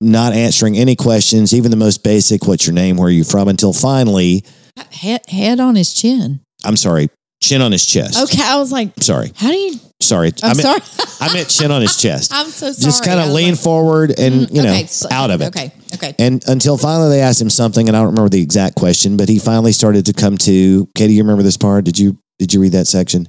[0.02, 3.48] not answering any questions, even the most basic, what's your name, where are you from,
[3.48, 4.44] until finally,
[4.92, 6.42] head, head on his chin.
[6.66, 7.10] I'm sorry,
[7.42, 8.22] chin on his chest.
[8.22, 9.32] Okay, I was like, Sorry.
[9.36, 9.80] how do you?
[10.02, 10.34] Sorry.
[10.44, 11.08] I'm I meant, sorry.
[11.22, 12.32] I meant chin on his chest.
[12.34, 12.86] I'm so sorry.
[12.86, 15.48] just kind of lean like, forward and you know okay, out of it.
[15.48, 16.14] Okay, okay.
[16.20, 19.30] And until finally they asked him something, and I don't remember the exact question, but
[19.30, 20.88] he finally started to come to.
[20.96, 21.86] Katie, you remember this part?
[21.86, 23.28] Did you did you read that section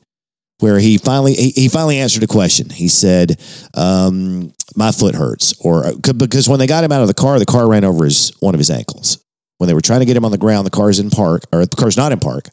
[0.59, 2.71] where he finally he, he finally answered a question?
[2.71, 3.41] He said,
[3.75, 7.47] um, "My foot hurts," or because when they got him out of the car, the
[7.47, 9.24] car ran over his one of his ankles.
[9.59, 11.65] When they were trying to get him on the ground, the car's in park, or
[11.65, 12.49] the car's not in park,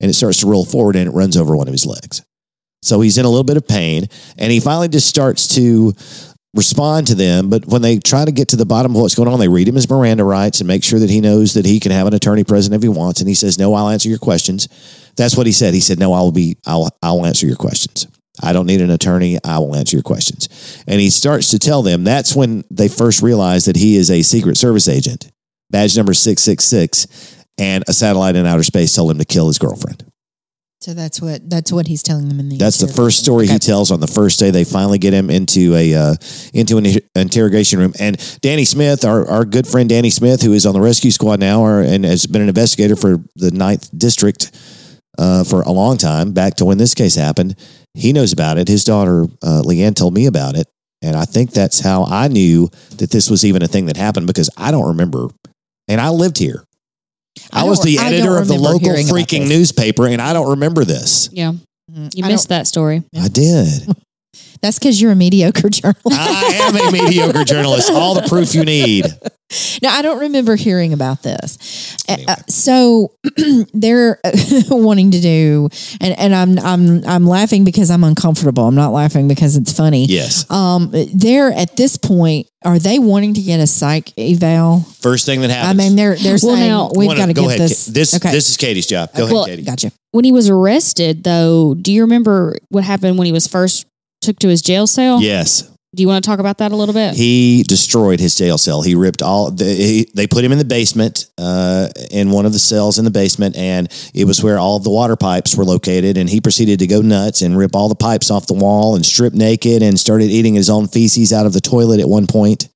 [0.00, 2.22] and it starts to roll forward and it runs over one of his legs.
[2.82, 4.06] So he's in a little bit of pain,
[4.38, 5.94] and he finally just starts to
[6.54, 7.48] respond to them.
[7.50, 9.68] But when they try to get to the bottom of what's going on, they read
[9.68, 12.14] him his Miranda rights and make sure that he knows that he can have an
[12.14, 13.20] attorney present if he wants.
[13.20, 14.68] And he says, "No, I'll answer your questions."
[15.16, 15.74] That's what he said.
[15.74, 18.06] He said, "No, I'll be, I'll, I'll answer your questions.
[18.42, 19.38] I don't need an attorney.
[19.44, 20.48] I will answer your questions."
[20.86, 22.04] And he starts to tell them.
[22.04, 25.30] That's when they first realize that he is a Secret Service agent,
[25.74, 27.06] badge number six six six,
[27.58, 30.04] and a satellite in outer space told him to kill his girlfriend.
[30.80, 32.58] So that's what that's what he's telling them in the.
[32.58, 34.50] That's the first story he tells on the first day.
[34.50, 36.14] They finally get him into a uh,
[36.52, 40.64] into an interrogation room, and Danny Smith, our, our good friend Danny Smith, who is
[40.64, 44.52] on the rescue squad now, or, and has been an investigator for the Ninth District
[45.18, 47.56] uh, for a long time, back to when this case happened.
[47.94, 48.68] He knows about it.
[48.68, 50.68] His daughter uh, Leanne told me about it,
[51.00, 52.68] and I think that's how I knew
[52.98, 55.28] that this was even a thing that happened because I don't remember,
[55.88, 56.64] and I lived here.
[57.52, 61.28] I, I was the editor of the local freaking newspaper, and I don't remember this.
[61.32, 61.52] Yeah.
[61.92, 63.02] Mm, You I missed that story.
[63.18, 63.66] I did.
[64.64, 66.00] don't- That's because you're a mediocre journalist.
[66.10, 67.90] I am a mediocre journalist.
[67.90, 69.06] All the proof you need.
[69.82, 71.94] Now, I don't remember hearing about this.
[72.08, 73.12] Uh, so
[73.74, 74.18] they're
[74.70, 75.68] wanting to do,
[76.00, 78.64] and, and I'm I'm I'm laughing because I'm uncomfortable.
[78.66, 80.06] I'm not laughing because it's funny.
[80.06, 80.50] Yes.
[80.50, 82.48] Um, they're at this point.
[82.64, 84.80] Are they wanting to get a psych eval?
[85.00, 85.70] First thing that happens.
[85.70, 87.60] I mean, they're they're Well, saying now- we've got to go get ahead.
[87.60, 87.86] this.
[87.86, 88.30] Ka- This okay.
[88.32, 89.10] this is Katie's job.
[89.14, 89.66] Go Well, ahead, Katie.
[89.70, 89.92] gotcha.
[90.12, 93.86] When he was arrested, though, do you remember what happened when he was first
[94.24, 95.20] took to his jail cell?
[95.20, 95.70] Yes.
[95.94, 97.14] Do you want to talk about that a little bit?
[97.14, 98.82] He destroyed his jail cell.
[98.82, 99.52] He ripped all.
[99.52, 103.04] The, he, they put him in the basement, uh, in one of the cells in
[103.04, 106.16] the basement, and it was where all the water pipes were located.
[106.16, 109.06] And he proceeded to go nuts and rip all the pipes off the wall and
[109.06, 112.68] strip naked and started eating his own feces out of the toilet at one point.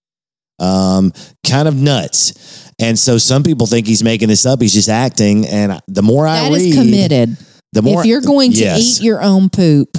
[0.60, 1.12] Um,
[1.44, 2.70] kind of nuts.
[2.78, 4.60] And so some people think he's making this up.
[4.60, 5.44] He's just acting.
[5.46, 7.36] And the more I That read, is committed.
[7.72, 9.00] The more if you're going to yes.
[9.00, 9.98] eat your own poop,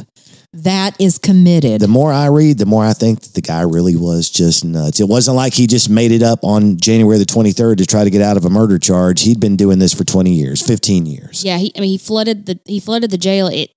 [0.53, 1.79] that is committed.
[1.79, 4.99] the more I read, the more I think that the guy really was just nuts.
[4.99, 8.09] It wasn't like he just made it up on January the 23rd to try to
[8.09, 9.21] get out of a murder charge.
[9.21, 11.43] He'd been doing this for 20 years, 15 years.
[11.43, 13.47] Yeah, he, I mean, he flooded the he flooded the jail.
[13.47, 13.69] It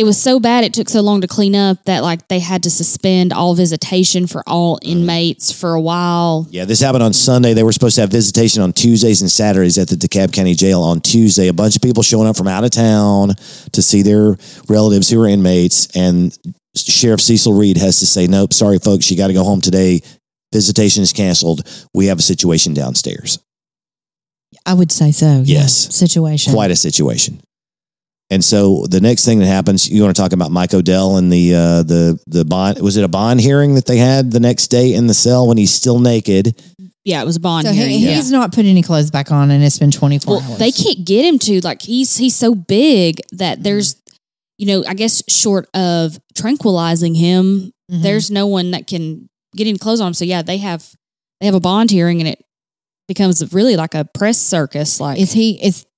[0.00, 0.64] it it was so bad.
[0.64, 4.26] It took so long to clean up that like they had to suspend all visitation
[4.26, 6.46] for all inmates for a while.
[6.50, 7.52] Yeah, this happened on Sunday.
[7.52, 10.80] They were supposed to have visitation on Tuesdays and Saturdays at the DeKalb County Jail
[10.82, 11.48] on Tuesday.
[11.48, 13.34] A bunch of people showing up from out of town
[13.72, 14.36] to see their
[14.68, 15.94] relatives who are inmates.
[15.94, 16.36] And
[16.74, 20.00] Sheriff Cecil Reed has to say, nope, sorry, folks, you got to go home today.
[20.50, 21.68] Visitation is canceled.
[21.92, 23.38] We have a situation downstairs.
[24.64, 25.42] I would say so.
[25.44, 25.60] yeah.
[25.60, 25.94] Yes.
[25.94, 26.54] Situation.
[26.54, 27.40] Quite a situation.
[28.32, 31.32] And so the next thing that happens, you want to talk about Mike Odell and
[31.32, 32.80] the uh, the the bond.
[32.80, 35.56] Was it a bond hearing that they had the next day in the cell when
[35.58, 36.60] he's still naked?
[37.04, 37.90] Yeah, it was a bond So hearing.
[37.90, 38.14] he, yeah.
[38.14, 40.58] he's not put any clothes back on, and it's been 24 Well, hours.
[40.58, 43.96] they can't get him to like he's he's so big that there's
[44.58, 48.02] you know I guess short of tranquilizing him, Mhm.
[48.02, 50.14] there's no one that can get any clothes on him.
[50.14, 50.88] So yeah, they have
[51.40, 52.44] they have a bond hearing and it
[53.08, 55.00] becomes really like a press circus.
[55.00, 55.89] Like Is he is yeah, i-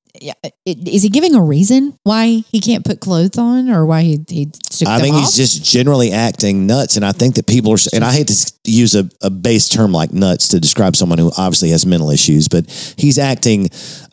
[0.65, 4.47] is he giving a reason why he can't put clothes on or why he he
[4.47, 5.21] took I think off?
[5.23, 7.79] he's just generally acting nuts, and I think that people are.
[7.93, 11.31] And I hate to use a, a base term like nuts to describe someone who
[11.37, 13.69] obviously has mental issues, but he's acting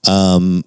[0.08, 0.64] um,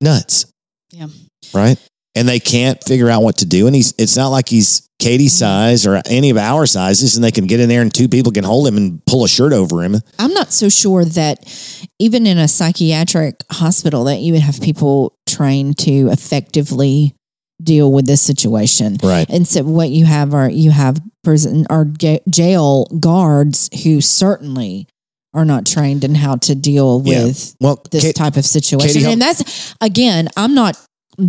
[0.00, 0.46] nuts.
[0.90, 1.08] Yeah.
[1.54, 1.78] Right.
[2.14, 3.66] And they can't figure out what to do.
[3.66, 3.94] And he's.
[3.98, 5.38] It's not like he's Katie's mm-hmm.
[5.38, 8.32] size or any of our sizes, and they can get in there and two people
[8.32, 9.96] can hold him and pull a shirt over him.
[10.18, 15.16] I'm not so sure that even in a psychiatric hospital that you would have people
[15.26, 17.16] trained to effectively
[17.62, 18.98] deal with this situation.
[19.02, 19.28] Right.
[19.28, 24.88] And so what you have are you have prison or ga- jail guards who certainly
[25.34, 27.24] are not trained in how to deal Yeah.
[27.24, 29.02] with Well, this Kate- type of situation.
[29.02, 30.76] Katie, and that's again, I'm not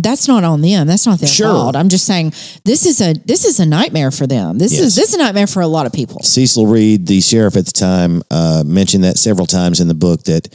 [0.02, 0.86] that's not on them.
[0.86, 1.48] That's not their Sure.
[1.48, 1.76] fault.
[1.76, 2.32] I'm just saying
[2.64, 4.58] this is a this is a nightmare for them.
[4.58, 4.82] This Yes.
[4.82, 6.20] is this is a nightmare for a lot of people.
[6.22, 10.24] Cecil Reed, the sheriff at the time, uh, mentioned that several times in the book
[10.24, 10.48] that,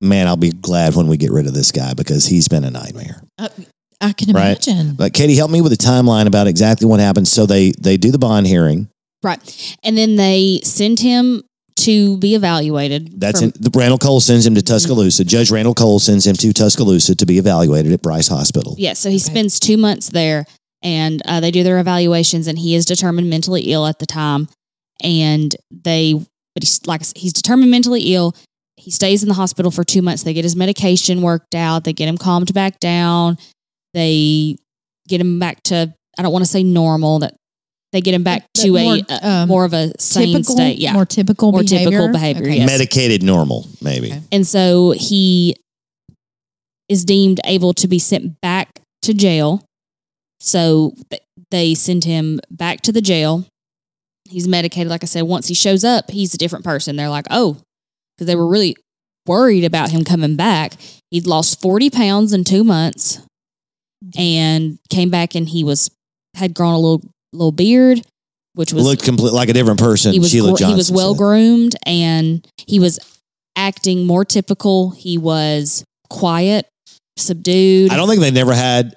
[0.00, 2.70] man, I'll be glad when we get rid of this guy because he's been a
[2.70, 3.22] nightmare.
[4.00, 4.66] I can Right.
[4.66, 4.94] imagine.
[4.96, 7.26] But Katie, help me with the timeline about exactly what happened.
[7.28, 8.88] So they they do the bond hearing.
[9.22, 9.40] right,
[9.82, 11.42] and then they send him
[11.84, 13.20] to be evaluated.
[13.20, 15.24] That's from- in, the Randall Cole sends him to Tuscaloosa.
[15.24, 18.74] Judge Randall Cole sends him to Tuscaloosa to be evaluated at Bryce Hospital.
[18.78, 20.44] Yeah, so he spends two months there,
[20.82, 24.48] and uh, they do their evaluations, and he is determined mentally ill at the time,
[25.02, 26.14] and they,
[26.54, 28.34] but he's like he's determined mentally ill.
[28.76, 30.24] He stays in the hospital for two months.
[30.24, 31.84] They get his medication worked out.
[31.84, 33.38] They get him calmed back down.
[33.94, 34.56] They
[35.08, 37.20] get him back to I don't want to say normal.
[37.20, 37.34] That
[37.94, 40.56] they get him back But to more, a, a um, more of a sane typical,
[40.56, 40.78] state.
[40.78, 41.90] Yeah, more typical, More behavior.
[41.90, 42.66] typical behavior, yes.
[42.66, 44.08] Medicated normal, maybe.
[44.08, 44.20] Okay.
[44.32, 45.54] And so he
[46.88, 49.64] is deemed able to be sent back to jail.
[50.40, 51.22] So th-
[51.52, 53.46] they send him back to the jail.
[54.28, 54.90] He's medicated.
[54.90, 56.96] Like I said, once he shows up, he's a different person.
[56.96, 57.58] They're like, oh,
[58.16, 58.74] because they were really
[59.24, 60.72] worried about him coming back.
[61.12, 63.20] He'd lost 40 pounds in two months
[64.18, 65.92] and came back and he was,
[66.34, 68.00] had grown a little, little beard,
[68.54, 70.12] which was Looked complete like a different person.
[70.12, 70.68] he was Sheila Johnson.
[70.68, 72.98] he was well groomed and he was
[73.56, 74.90] acting more typical.
[74.90, 76.66] He was quiet,
[77.16, 77.92] subdued.
[77.92, 78.96] I don't think they never had.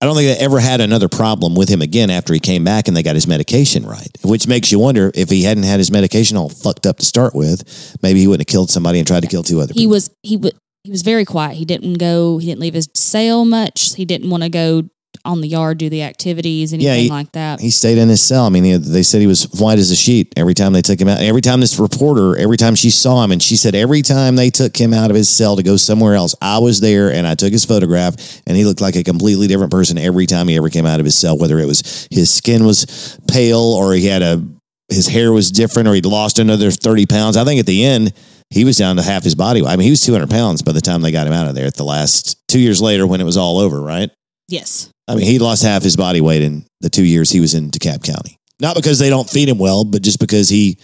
[0.00, 2.86] I don't think they ever had another problem with him again after he came back
[2.86, 4.08] and they got his medication right.
[4.22, 7.34] Which makes you wonder if he hadn't had his medication all fucked up to start
[7.34, 9.90] with, maybe he wouldn't have killed somebody and tried to kill two other he people.
[9.90, 10.52] was he was
[10.84, 11.56] he was very quiet.
[11.56, 12.38] He didn't go.
[12.38, 13.96] He didn't leave his cell much.
[13.96, 14.88] He didn't want to go
[15.24, 17.60] on the yard do the activities anything Yeah, he- like that.
[17.60, 18.44] He stayed in his cell.
[18.46, 21.00] I mean, he, they said he was white as a sheet every time they took
[21.00, 21.20] him out.
[21.20, 24.48] Every time this reporter, every time she saw him, and she said every time they
[24.50, 27.34] took him out of his cell to go somewhere else, I was there and I
[27.34, 28.14] took his photograph,
[28.46, 31.04] and he looked like a completely different person every time he ever came out of
[31.04, 31.36] his cell.
[31.36, 34.42] Whether it was his skin was pale or he had a
[34.88, 37.36] his hair was different or he'd lost another thirty pounds.
[37.36, 38.12] I think at the end.
[38.50, 39.62] He was down to half his body.
[39.62, 41.66] I mean, he was 200 pounds by the time they got him out of there
[41.66, 44.08] at the last two years later when it was all over, right?
[44.48, 44.90] Yes.
[45.06, 47.70] I mean, he lost half his body weight in the two years he was in
[47.70, 48.36] DeKalb County.
[48.60, 50.78] Not because they don't feed him well, but just because he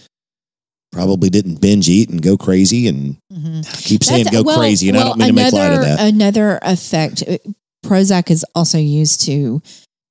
[0.91, 2.87] probably didn't binge eat and go crazy.
[2.87, 3.83] And Mhm.
[3.83, 5.95] Keep saying That's- go well- crazy, and I don't mean to make light of another-
[5.97, 6.07] that.
[6.13, 7.37] Another effect, uh,
[7.85, 9.61] Prozac is also used to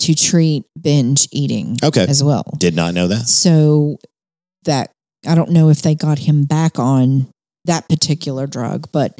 [0.00, 2.04] to treat binge eating Okay.
[2.06, 2.44] as well.
[2.58, 3.26] Did not know that.
[3.28, 3.96] So
[4.64, 4.90] that
[5.26, 7.28] I don't know if they got him back on
[7.64, 9.18] that particular drug, but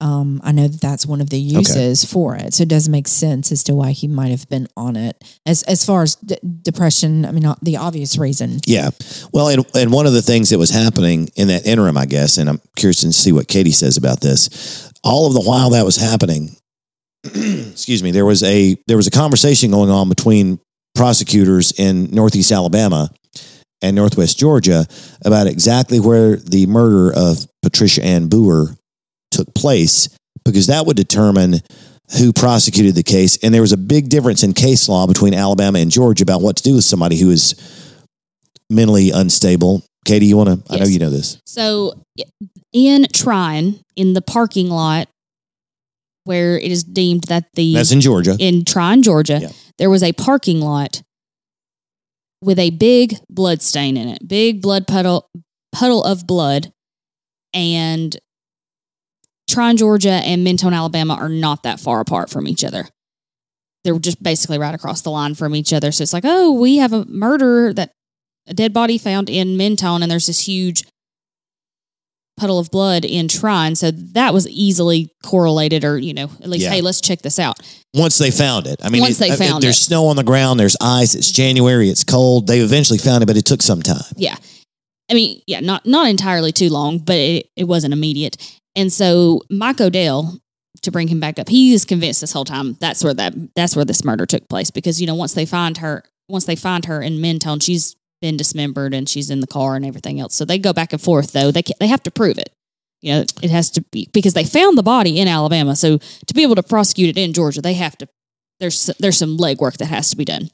[0.00, 2.54] um, I know that that's one of the uses for it.
[2.54, 5.22] So it does make sense as to why he might have been on it.
[5.44, 8.60] As as far as d- depression, I mean, not the obvious reason.
[8.66, 8.90] Yeah.
[9.32, 12.38] Well, and, and one of the things that was happening in that interim, I guess,
[12.38, 14.90] and I'm curious to see what Katie says about this.
[15.04, 16.56] All of the while that was happening,
[17.24, 20.60] excuse me, there was a there was a conversation going on between
[20.94, 23.10] prosecutors in Northeast Alabama
[23.82, 24.86] and Northwest Georgia
[25.24, 28.76] about exactly where the murder of Patricia Ann Boer
[29.30, 30.08] took place,
[30.44, 31.60] because that would determine
[32.18, 33.38] who prosecuted the case.
[33.42, 36.56] And there was a big difference in case law between Alabama and Georgia about what
[36.56, 37.54] to do with somebody who is
[38.68, 39.82] mentally unstable.
[40.04, 40.72] Katie, you want to?
[40.74, 41.38] I know you know this.
[41.46, 42.02] So
[42.72, 45.08] in Trion, in the parking lot
[46.24, 48.36] where it is deemed that the That's in Georgia.
[48.38, 49.50] in Trion, Georgia, Yeah.
[49.78, 51.02] there was a parking lot
[52.42, 55.28] with a big blood stain in it, big blood puddle
[55.72, 56.72] puddle of blood,
[57.54, 58.16] and
[59.50, 62.86] Trion, Georgia, and Mentone, Alabama are not that far apart from each other.
[63.84, 65.90] They're just basically right across the line from each other.
[65.92, 67.92] So it's like, oh, we have a murder that
[68.46, 70.84] a dead body found in Mentone, and there's this huge
[72.36, 73.76] puddle of blood in Trion.
[73.76, 76.70] So that was easily correlated, or you know, at least, Yeah.
[76.70, 77.58] hey, let's check this out.
[77.94, 79.82] Once they found it, I mean, Once it- they uh, found there's it.
[79.84, 81.14] snow on the ground, there's ice.
[81.14, 82.46] It's January, it's cold.
[82.46, 84.02] They eventually found it, but it took some time.
[84.16, 84.36] Yeah.
[85.10, 88.36] I mean, yeah, not not entirely too long, but it, it wasn't immediate.
[88.76, 90.40] And so Mike Odell,
[90.82, 93.76] to bring him back up, he is convinced this whole time that's where that that's
[93.76, 96.84] where this murder took place because you know once they find her once they find
[96.84, 100.34] her in Mentone, she's been dismembered and she's in the car and everything else.
[100.34, 101.50] So they go back and forth though.
[101.50, 102.50] They they have to prove it.
[103.02, 105.74] You know, it has to be because they found the body in Alabama.
[105.74, 108.08] So to be able to prosecute it in Georgia, they have to.
[108.60, 110.50] There's there's some legwork that has to be done.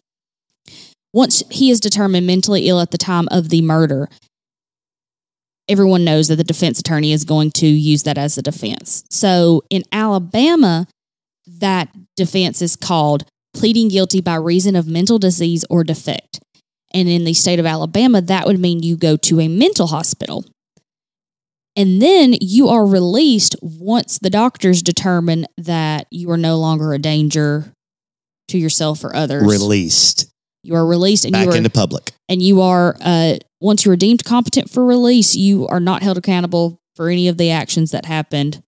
[1.12, 4.08] Once he is determined mentally ill at the time of the murder,
[5.68, 9.04] everyone knows that the defense attorney is going to use that as a defense.
[9.10, 10.86] So in Alabama,
[11.46, 16.40] that defense is called pleading guilty by reason of mental disease or defect.
[16.92, 20.44] And in the state of Alabama, that would mean you go to a mental hospital.
[21.74, 26.98] And then you are released once the doctors determine that you are no longer a
[26.98, 27.72] danger
[28.48, 29.42] to yourself or others.
[29.42, 30.30] Released
[30.66, 32.12] You are released and back you are back into public.
[32.28, 36.18] and you are uh, once you are deemed competent for release, you are not held
[36.18, 38.62] accountable for any of the actions that happened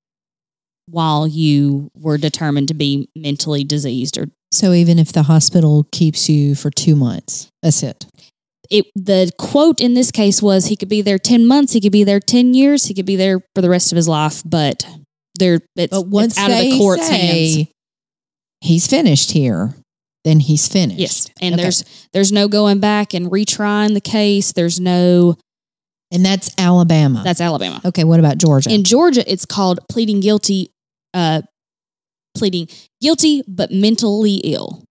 [0.87, 6.29] while you were determined to be mentally diseased or So even if the hospital keeps
[6.29, 8.07] you for two months, that's it.
[8.71, 11.93] it the quote in this case was he could be there 10 months he could
[11.93, 14.87] be there 10 years he could be there for the rest of his life but
[15.39, 17.69] there it's, But once it's out of they the court's say hands
[18.61, 19.75] he's finished here,
[20.25, 20.99] then he's finished.
[21.01, 21.63] yes and Okay.
[21.63, 25.37] there's there's no going back and retrying the case there's no
[26.11, 27.23] and that's Alabama.
[27.25, 28.05] that's alabama okay.
[28.05, 28.71] What about Georgia?
[28.73, 30.71] In Georgia, it's called pleading guilty,
[31.13, 31.43] uh,
[32.37, 32.69] pleading
[33.03, 34.85] guilty but mentally ill.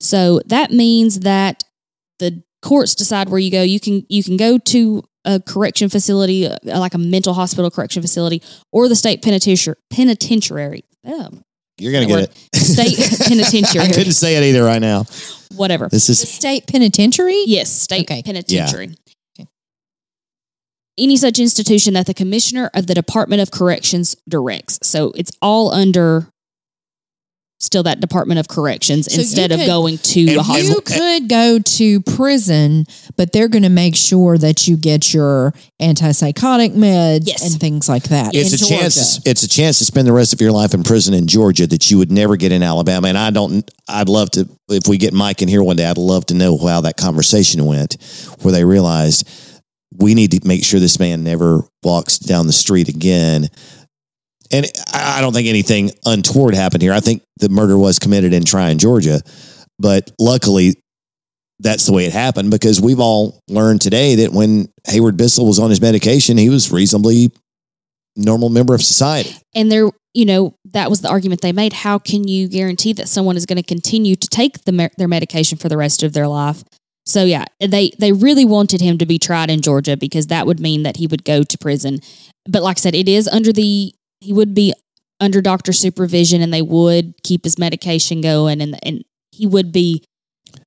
[0.00, 1.62] So that means that
[2.18, 3.62] the courts decide where you go.
[3.62, 8.00] You can you can go to a correction facility, uh, like a mental hospital correction
[8.00, 8.42] facility,
[8.72, 9.76] or the state penitentiary.
[9.90, 11.30] Penitentiary, oh,
[11.78, 12.56] You're gonna get it.
[12.56, 12.96] State
[13.28, 13.80] penitentiary.
[13.82, 15.04] I couldn't say it either right now.
[15.54, 15.88] whatever.
[15.88, 17.42] This the is state penitentiary.
[17.46, 18.22] Yes, state Okay.
[18.22, 18.94] penitentiary.
[19.38, 19.48] Okay.
[20.98, 24.78] Any such institution that the commissioner of the Department of Corrections directs.
[24.82, 26.28] So it's all under
[27.58, 30.74] still that Department of Corrections So you instead of going to And a you- hospital.
[30.74, 32.84] You could go to prison,
[33.16, 37.50] but they're going to make sure that you get your antipsychotic meds Yes.
[37.50, 38.34] and things like that.
[38.34, 39.20] it's in a chance.
[39.24, 41.90] It's a chance to spend the rest of your life in prison in Georgia that
[41.90, 43.08] you would never get in Alabama.
[43.08, 43.68] And I don't.
[43.88, 44.48] I'd love to.
[44.68, 47.64] If we get Mike in here one day, I'd love to know how that conversation
[47.64, 47.96] went,
[48.42, 49.28] where they realized
[49.98, 53.48] we need to make sure this man never walks down the street again.
[54.52, 56.92] And I don't think anything untoward happened here.
[56.92, 59.20] I think the murder was committed in Trion, Georgia,
[59.78, 60.74] but luckily
[61.58, 65.58] that's the way it happened because we've all learned today that when Hayward Bissell was
[65.58, 67.30] on his medication, he was reasonably
[68.14, 69.34] normal member of society.
[69.54, 71.72] And there, you know, that was the argument they made.
[71.72, 75.58] How can you guarantee that someone is going to continue to take the, their medication
[75.58, 76.62] for the rest of their life?
[77.06, 80.58] So yeah, they they really wanted him to be tried in Georgia because that would
[80.58, 82.00] mean that he would go to prison.
[82.48, 84.72] But like I said, it is under the he would be
[85.20, 89.02] under doctor supervision and they would keep his medication going and and
[89.32, 90.02] he would be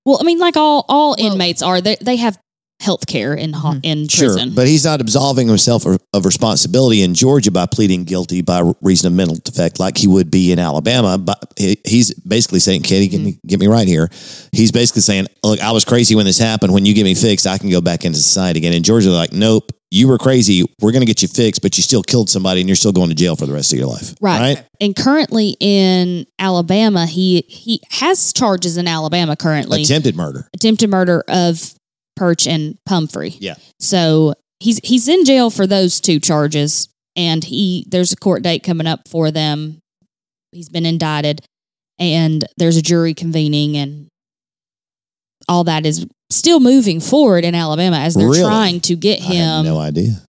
[0.06, 2.38] well, I mean like all all Well- inmates are they they have
[2.82, 3.80] health care in ho- Mhm.
[3.84, 4.54] in Sure, prison.
[4.56, 9.08] but he's not absolving himself of, of responsibility in Georgia by pleading guilty by reason
[9.08, 11.18] of mental defect, like he would be in Alabama.
[11.18, 14.10] But he, he's basically saying, "Katie, get me get me right here."
[14.54, 16.72] He's basically saying, "Look, I was crazy when this happened.
[16.74, 19.18] When you get me fixed, I can go back into society again." In Georgia, they're
[19.18, 20.64] like, "Nope, you were crazy.
[20.82, 23.10] We're going to get you fixed, but you still killed somebody, and you're still going
[23.10, 24.64] to jail for the rest of your life." Right.
[24.80, 29.82] And currently in Alabama, he he has charges in Alabama currently.
[29.84, 30.48] Attempted murder.
[30.54, 31.74] attempted murder of
[32.16, 33.36] Perch and Pumphrey.
[33.40, 33.56] Yeah.
[33.80, 38.64] So he's he's in jail for those two charges and he there's a court date
[38.64, 39.80] coming up for them.
[40.52, 41.42] He's been indicted.
[42.00, 44.08] and there's a jury convening, and
[45.48, 48.42] all that is still moving forward in Alabama as they're Really?
[48.42, 49.66] trying to get him.
[49.66, 50.22] no idea.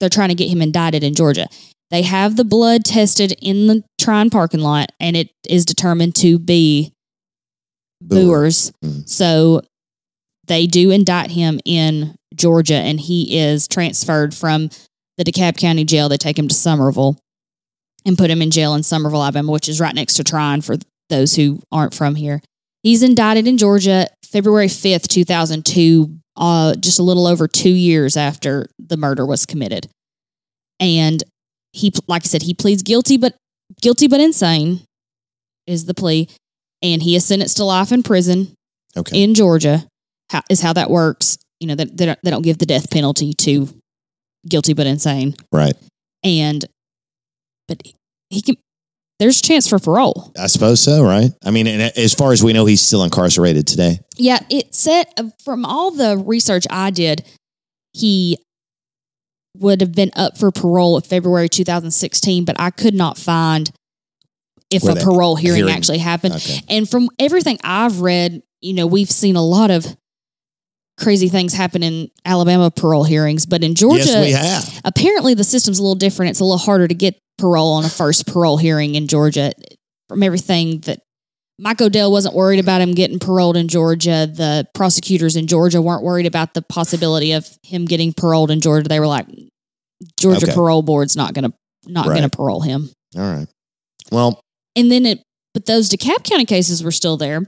[0.00, 1.46] they're trying to get him indicted in Georgia.
[1.90, 6.38] They have the blood tested in the Trion parking lot, and it is determined to
[6.38, 6.92] be.
[8.02, 8.72] Boers.
[8.84, 9.08] Mm.
[9.08, 9.62] So
[10.46, 14.68] they do indict him in Georgia, and he is transferred from
[15.16, 16.08] the DeKalb County Jail.
[16.08, 17.16] They take him to Summerville
[18.04, 20.76] and put him in jail in Summerville, Alabama, which is right next to Trion for
[21.08, 22.42] those who aren't from here.
[22.82, 28.66] He's indicted in Georgia February 5th, 2002, uh, just a little over two years after
[28.80, 29.86] the murder was committed.
[30.80, 31.22] And
[31.72, 33.36] he, like I said, he pleads guilty, but
[33.80, 34.80] guilty but insane
[35.68, 36.28] is the plea.
[36.82, 38.54] And he is sentenced to life in prison
[38.96, 39.22] Okay.
[39.22, 39.86] in Georgia.
[40.30, 41.38] How, is how that works.
[41.60, 43.68] You know, that they, don't, they don't give the death penalty to
[44.48, 45.36] guilty but insane.
[45.52, 45.76] right.
[46.24, 46.64] And,
[47.68, 47.80] but
[48.30, 48.56] he can,
[49.18, 50.32] there's a chance for parole.
[50.38, 51.30] I suppose so, right?
[51.44, 54.00] I mean, and as far as we know, he's still incarcerated today.
[54.16, 57.24] Yeah, it said uh, from all the research I did,
[57.92, 58.38] he
[59.56, 63.70] would have been up for parole in February 2016, but I could not find
[64.70, 66.34] if Where a parole hearing, hearing- actually happened.
[66.34, 66.60] Okay.
[66.68, 69.86] And from everything I've read, you know, we've seen a lot of
[70.98, 74.80] crazy things happen in Alabama parole hearings, but in Georgia, yes, we have.
[74.84, 76.30] apparently the system's a little different.
[76.30, 79.52] It's a little harder to get parole on a first parole hearing in Georgia.
[80.08, 81.00] From everything that
[81.58, 86.02] Mike Odell wasn't worried about him getting paroled in Georgia, the prosecutors in Georgia weren't
[86.02, 88.88] worried about the possibility of him getting paroled in Georgia.
[88.88, 89.26] They were like,
[90.20, 90.54] Georgia Okay.
[90.54, 91.52] parole board's not to
[91.86, 92.18] not Right.
[92.18, 92.90] going to parole him.
[93.16, 93.46] All right.
[94.10, 94.40] Well,
[94.76, 95.22] And then it,
[95.54, 97.46] but those DeKalb County cases were still there.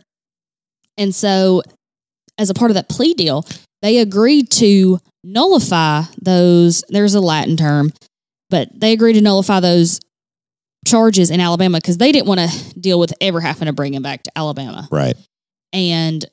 [0.97, 1.63] And so,
[2.39, 3.45] as a part of that plea deal,
[3.83, 6.85] they agreed to nullify those.
[6.89, 7.93] There's a Latin term,
[8.51, 10.01] but they agreed to nullify those
[10.87, 14.03] charges in Alabama because they didn't want to deal with ever having to bring him
[14.03, 14.89] back to Alabama.
[14.91, 15.17] right.
[15.73, 16.25] And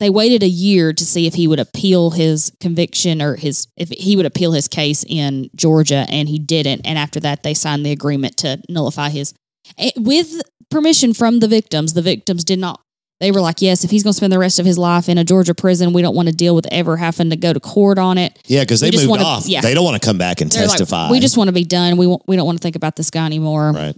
[0.00, 3.90] they waited a year to see if he would appeal his conviction or his if
[3.90, 6.82] he would appeal his case in Georgia, and he didn't.
[6.84, 9.34] And after that, they signed the agreement to nullify his
[9.78, 11.94] eh, with permission from the victims.
[11.94, 12.80] The victims did not.
[13.20, 15.18] They were like, "Yes, if he's going to spend the rest of his life in
[15.18, 17.98] a Georgia prison, we don't want to deal with ever having to go to court
[17.98, 19.46] on it." Yeah, because they moved wanna- off.
[19.46, 19.60] yeah.
[19.60, 21.10] They don't want to come back and They're like, testify.
[21.10, 21.96] we just want to be done.
[21.96, 23.72] We want, we don't want to think about this guy anymore.
[23.72, 23.96] Right.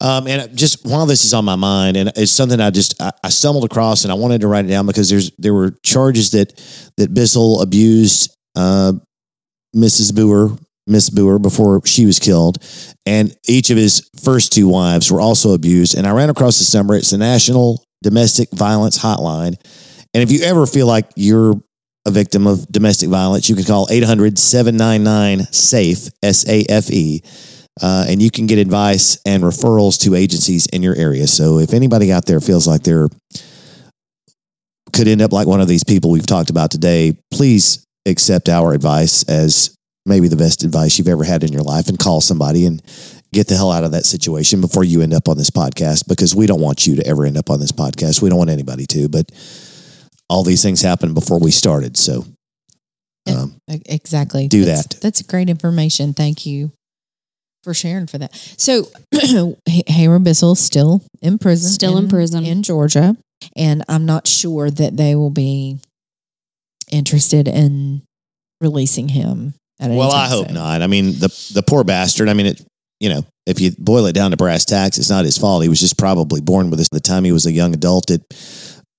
[0.00, 3.10] Um, and just while this is on my mind, and it's something I just I,
[3.24, 6.30] I stumbled across, and I wanted to write it down because there's there were charges
[6.32, 6.52] that
[6.98, 8.92] that Bissell abused uh,
[9.74, 10.14] Mrs.
[10.14, 10.56] Boer,
[10.86, 12.58] Miss Boer, before she was killed,
[13.04, 15.96] and each of his first two wives were also abused.
[15.96, 16.94] And I ran across this number.
[16.94, 19.56] It's the National Domestic Violence Hotline,
[20.14, 21.54] and if you ever feel like you're
[22.06, 27.22] a victim of domestic violence, you can call 800 799 SAFE, S A F E
[27.82, 31.26] uh, and you can get advice and referrals to agencies in your area.
[31.26, 33.08] So if anybody out there feels like they're
[34.92, 38.72] could end up like one of these people we've talked about today, please accept our
[38.72, 39.76] advice as
[40.06, 42.80] maybe the best advice you've ever had in your life and call somebody and
[43.32, 46.34] get the hell out of that situation before you end up on this podcast because
[46.34, 48.22] we don't want you to ever end up on this podcast.
[48.22, 49.30] We don't want anybody to, but
[50.30, 51.96] all these things happened before we started.
[51.96, 52.24] So
[53.28, 54.46] um, Exactly.
[54.48, 55.00] Do That's- that.
[55.00, 56.14] That's great information.
[56.14, 56.70] Thank you
[57.64, 58.32] for sharing for that.
[58.56, 58.84] So
[59.66, 61.68] Hay- Hayward Bissell still in prison.
[61.70, 62.44] Still in prison.
[62.44, 63.16] in Georgia,
[63.56, 65.78] and I'm not sure that they will be
[66.92, 68.02] interested in
[68.60, 69.54] releasing him.
[69.80, 70.54] Well, I hope soon.
[70.54, 70.82] not.
[70.82, 72.28] I mean, the the poor bastard.
[72.28, 72.62] I mean, it.
[72.98, 75.62] You know, if you boil it down to brass tacks, it's not his fault.
[75.62, 76.88] He was just probably born with this.
[76.88, 78.22] The time he was a young adult, it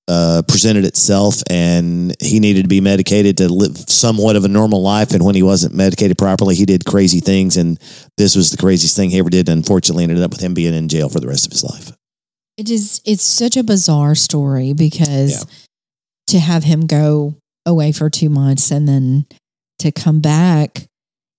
[0.07, 4.83] uh, presented itself, and he needed to be medicated to live somewhat of a normal
[4.83, 5.15] life.
[5.15, 7.57] And when he wasn't medicated properly, he did crazy things.
[7.57, 7.79] And
[8.17, 9.49] this was the craziest thing he ever did.
[9.49, 11.91] And unfortunately, ended up with him being in jail for the rest of his life.
[12.55, 13.01] It is.
[13.03, 15.43] It's such a bizarre story because Yeah.
[16.27, 17.33] to have him go
[17.65, 19.25] away for two months and then
[19.79, 20.85] to come back,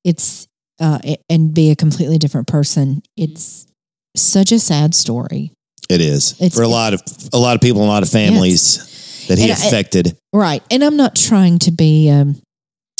[0.04, 0.46] it's
[0.80, 3.02] uh, and be a completely different person.
[3.16, 3.66] It's
[4.16, 5.52] such a sad story,
[5.90, 8.08] It is It's- for a lot of a lot of people, and a lot of
[8.08, 10.16] families that he And I- affected.
[10.32, 10.62] right?
[10.70, 12.36] And I'm not trying to be um,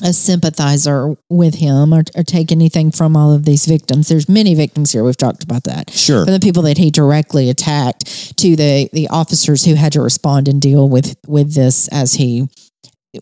[0.03, 4.09] a sympathizer with him or, or take anything from all of these victims.
[4.09, 5.03] There's many victims here.
[5.03, 5.91] We've talked about that.
[5.91, 6.25] sure.
[6.25, 10.49] from the people that he directly attacked to the the officers who had to respond
[10.49, 12.49] and deal with with this as he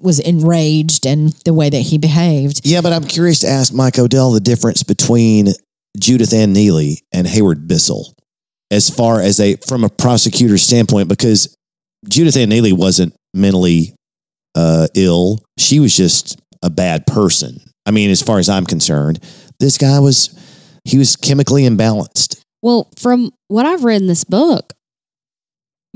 [0.00, 2.62] was enraged and the way that he behaved.
[2.64, 5.48] Yeah, but I'm curious to ask Mike Odell the difference between
[5.98, 8.14] Judith Ann Neely and Hayward Bissell
[8.70, 11.56] as far as a from a prosecutor's standpoint, because
[12.08, 13.94] Judith Ann Neely wasn't mentally
[14.54, 15.40] uh, ill.
[15.58, 17.60] She was just a bad person.
[17.84, 19.20] I mean, as far as I'm concerned,
[19.60, 20.36] this guy was
[20.84, 22.40] he was chemically imbalanced.
[22.62, 24.72] Well, from what I've read in this book,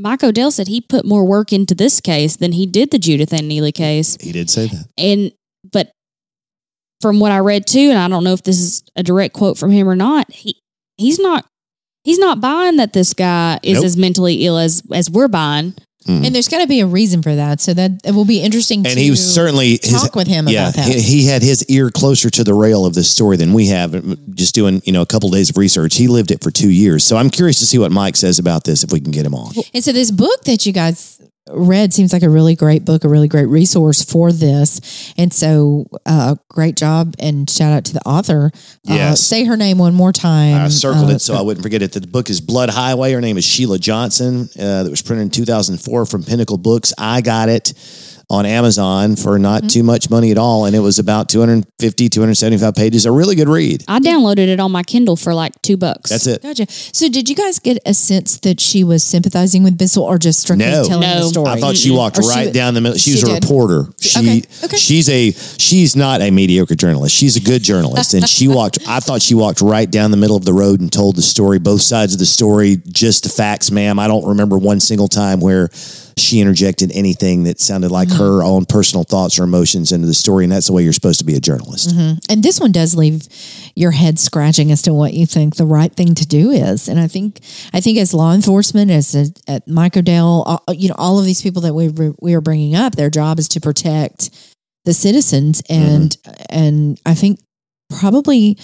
[0.01, 3.33] Mike Odell said he put more work into this case than he did the Judith
[3.33, 4.17] Ann Neely case.
[4.21, 4.87] He did say that.
[4.97, 5.33] And
[5.73, 5.93] but
[7.01, 9.59] from what I read too, and I don't know if this is a direct quote
[9.59, 10.57] from him or not, he
[10.97, 11.47] he's not
[12.05, 13.85] he's not buying that this guy is Nope.
[13.85, 15.75] as mentally ill as as we're buying.
[16.07, 16.27] Mhm.
[16.27, 17.61] And there's got to be a reason for that.
[17.61, 20.49] So that it will be interesting and to he was certainly his, talk with him
[20.49, 20.87] yeah, about that.
[20.87, 23.93] He, he had his ear closer to the rail of this story than we have.
[24.35, 27.05] Just doing you know a couple days of research, he lived it for two years.
[27.05, 29.35] So I'm curious to see what Mike says about this if we can get him
[29.35, 29.53] on.
[29.75, 31.21] And so this book that you guys
[31.53, 35.13] read seems like a really great book, a really great resource for this.
[35.17, 38.51] And so, uh, great job and shout out to the author.
[38.89, 39.21] Uh, Yes.
[39.21, 40.57] say her name one more time.
[40.57, 41.93] I circled Uh, it so I wouldn't forget it.
[41.93, 43.13] The book is Blood Highway.
[43.13, 44.49] Her name is Sheila Johnson.
[44.59, 46.93] Uh, that was printed in 2004 from Pinnacle Books.
[46.99, 47.73] I got it
[48.31, 49.43] on Amazon for Mm-hmm.
[49.43, 53.05] not too much money at all, and it was about 250, 275 pages.
[53.07, 53.85] A really good read.
[53.89, 56.11] I downloaded it on my Kindle for like two bucks.
[56.11, 56.43] That's it.
[56.43, 56.67] Gotcha.
[56.69, 60.41] So, did you guys get a sense that she was sympathizing with Bissell, or just
[60.41, 60.85] strictly No.
[60.85, 61.29] telling the No.
[61.29, 61.49] story?
[61.51, 62.99] I thought she walked Or she right wa- down the middle.
[62.99, 63.45] She, was she a did.
[63.45, 63.89] reporter.
[64.01, 64.77] She Okay, okay.
[64.77, 67.15] she's a she's not a mediocre journalist.
[67.15, 68.79] She's a good journalist, and she walked.
[68.87, 71.59] I thought she walked right down the middle of the road and told the story,
[71.59, 73.99] both sides of the story, just the facts, ma'am.
[73.99, 75.71] I don't remember one single time where
[76.21, 78.19] she interjected anything that sounded like Mm-hmm.
[78.19, 81.19] her own personal thoughts or emotions into the story, and that's the way you're supposed
[81.21, 81.91] to be a journalist.
[82.29, 83.23] And this one does leave
[83.77, 86.89] your head scratching as to what you think the right thing to do is.
[86.89, 87.41] And I think,
[87.73, 91.25] I think as law enforcement, as a, at Mike Odell, uh, you know, all of
[91.25, 91.89] these people that we
[92.21, 94.31] we are bringing up, their job is to protect
[94.85, 96.17] the citizens, and
[96.49, 97.39] and I think
[98.01, 98.55] probably,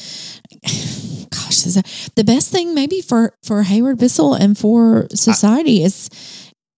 [1.30, 1.80] gosh, is
[2.16, 6.08] the best thing maybe for for Hayward Bissell and for society is,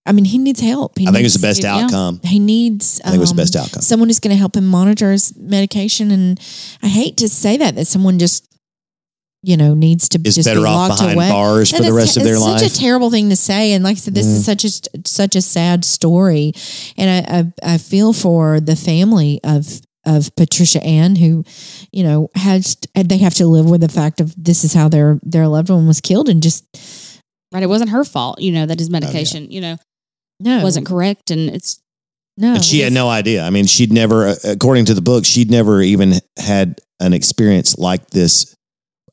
[0.09, 0.99] I mean, he needs help.
[0.99, 1.77] He I think it's needs- the best yeah.
[1.85, 2.21] outcome.
[2.25, 3.01] he needs.
[3.05, 3.83] I think it was the um, best outcome.
[3.83, 6.41] Someone who's going to help him monitor his medication, and
[6.83, 8.49] I hate to say that that someone just,
[9.43, 11.29] you know, needs to Is just better be off locked behind away.
[11.29, 12.61] bars for the it's- rest of their it's life.
[12.61, 14.71] Such a terrible thing to say, and like I said, this is such a
[15.07, 16.53] such a sad story,
[16.97, 21.45] and I, I I feel for the family of of Patricia Ann who,
[21.93, 25.21] you know, has they have to live with the fact of this is how their
[25.23, 26.65] their loved one was killed, and just
[27.53, 27.63] right.
[27.63, 29.77] It wasn't her fault, you know, that his medication, you know,
[30.41, 31.31] no it wasn't correct.
[31.31, 31.81] And it's
[32.37, 32.55] no.
[32.55, 33.43] And she had no idea.
[33.43, 37.77] I mean, she'd never, uh, according to the book, she'd never even had an experience
[37.79, 38.55] like this.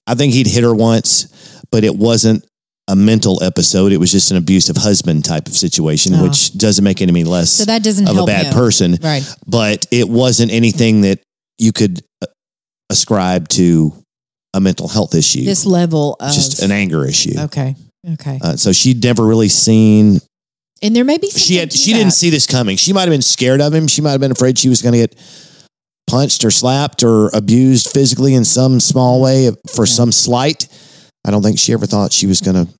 [0.05, 2.45] I think he'd hit her once, but it wasn't
[2.87, 3.91] a mental episode.
[3.91, 6.21] It was just an abusive husband type of situation, Oh.
[6.23, 8.53] which doesn't make it any less so that doesn't of a bad him.
[8.53, 8.97] person.
[9.01, 9.23] right?
[9.47, 11.19] But it wasn't anything that
[11.57, 12.27] you could uh,
[12.91, 13.91] ascribe to
[14.53, 15.43] a mental health issue.
[15.43, 17.33] This level of just an anger issue.
[17.39, 17.75] okay,
[18.13, 20.19] okay, Uh, so she'd never really seen
[20.81, 21.99] and there may be she had she that.
[21.99, 22.77] didn't see this coming.
[22.77, 23.87] She might have been scared of him.
[23.87, 25.15] She might have been afraid she was going to get
[26.07, 30.67] punched or slapped or abused physically in some small way for some slight.
[31.25, 32.73] I don't think she ever thought she was going to.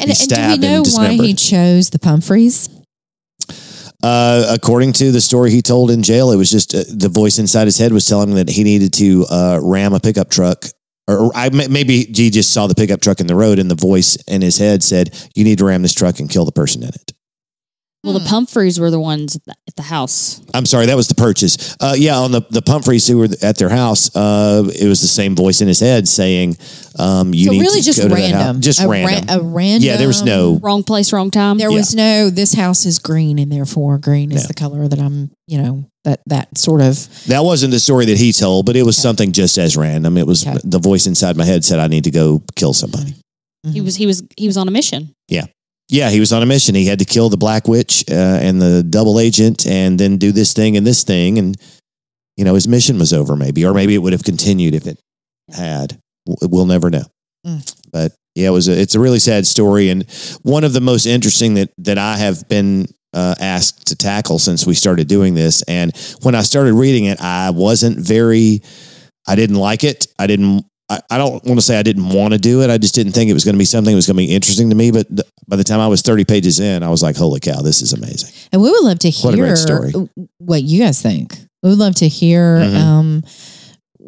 [0.00, 2.68] And, be and do we know why he chose the Pumphreys?
[4.02, 7.38] Uh, according to the story he told in jail, it was just uh, the voice
[7.38, 10.64] inside his head was telling him that he needed to uh, ram a pickup truck.
[11.08, 14.16] Or, I, maybe he just saw the pickup truck in the road, and the voice
[14.28, 16.90] in his head said, "You need to ram this truck and kill the person in
[16.90, 17.12] it."
[18.04, 20.40] Well, the Pumphreys were the ones at the, at the house.
[20.52, 21.76] I'm sorry, that was the purchase.
[21.80, 25.06] Uh, yeah, on the the Pumphreys who were at their house, uh, it was the
[25.08, 26.56] same voice in his head saying,
[26.98, 29.04] um, "You so need really to just go to that random, house." Just a ra-
[29.04, 29.86] random." a random.
[29.86, 30.58] yeah, there was no.
[30.62, 31.58] Wrong place, wrong time.
[31.58, 32.28] There was no.
[32.30, 34.48] This house is green, and therefore green is No.
[34.48, 35.30] the color that I'm.
[35.46, 37.08] You know that that sort of.
[37.26, 40.16] That wasn't the story that he told, but it was something just as random.
[40.18, 40.58] It was Okay.
[40.64, 43.14] the voice inside my head said, "I need to go kill somebody."
[43.72, 45.14] he was he was he was on a mission.
[45.28, 45.46] Yeah,
[46.10, 46.74] he was on a mission.
[46.74, 50.32] He had to kill the Black Witch uh, and the double agent, and then do
[50.32, 51.56] this thing and this thing, and
[52.36, 53.36] you know his mission was over.
[53.36, 54.98] Maybe, or maybe it would have continued if it
[55.54, 55.98] had.
[56.26, 57.04] We'll never know.
[57.46, 57.74] Mm.
[57.92, 58.68] But yeah, it was.
[58.68, 60.08] A, it's a really sad story, and
[60.42, 64.66] one of the most interesting that that I have been uh, asked to tackle since
[64.66, 65.62] we started doing this.
[65.62, 68.62] And when I started reading it, I wasn't very.
[69.26, 70.06] I didn't like it.
[70.18, 70.64] I didn't.
[70.90, 72.70] I, I don't want to say I didn't want to do it.
[72.70, 74.34] I just didn't think it was going to be something that was going to be
[74.34, 74.90] interesting to me.
[74.90, 77.62] But th- by the time I was 30 pages in, I was like, holy cow,
[77.62, 78.30] this is amazing.
[78.52, 79.92] And we would love to What hear story.
[80.38, 81.34] what you guys think.
[81.62, 82.74] We would love to hear Mhm.
[82.76, 83.22] um,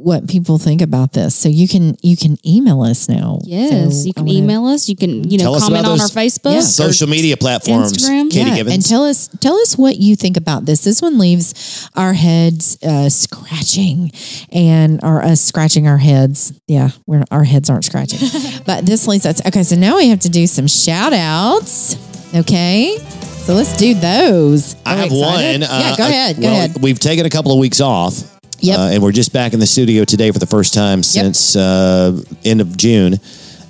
[0.04, 1.34] what people think about this.
[1.34, 3.40] So you can you can email us now.
[3.44, 4.88] Yes, So you can wanna- email us.
[4.88, 6.52] You can you know comment on our Facebook.
[6.54, 6.60] Yeah.
[6.60, 7.92] Social media platforms.
[7.94, 8.30] Instagram?
[8.30, 8.74] Katie yeah, Givens.
[8.74, 10.84] and tell us tell us what you think about this.
[10.84, 14.10] This one leaves our heads uh, scratching,
[14.52, 16.52] and or us scratching our heads.
[16.68, 18.20] Yeah, we're our heads aren't scratching,
[18.66, 19.44] but this leaves us.
[19.46, 21.96] Okay, so now we have to do some shout outs.
[22.34, 22.98] Okay,
[23.46, 24.76] so let's do those.
[24.84, 25.60] I Are we have excited?
[25.60, 25.70] one.
[25.70, 26.36] uh, yeah, go ahead.
[26.36, 26.82] Go well, ahead.
[26.82, 28.33] We've taken a couple of weeks off.
[28.64, 28.78] Yep.
[28.78, 32.18] Uh, and we're just back in the studio today for the first time since uh,
[32.44, 33.14] end of June.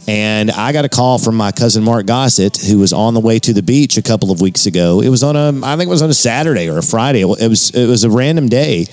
[0.06, 3.38] And I got a call from my cousin Mark Gossett, who was on the way
[3.38, 5.00] to the beach a couple of weeks ago.
[5.00, 7.22] It was on a, I think it was on a Saturday or a Friday.
[7.22, 8.86] It was, it was a random day.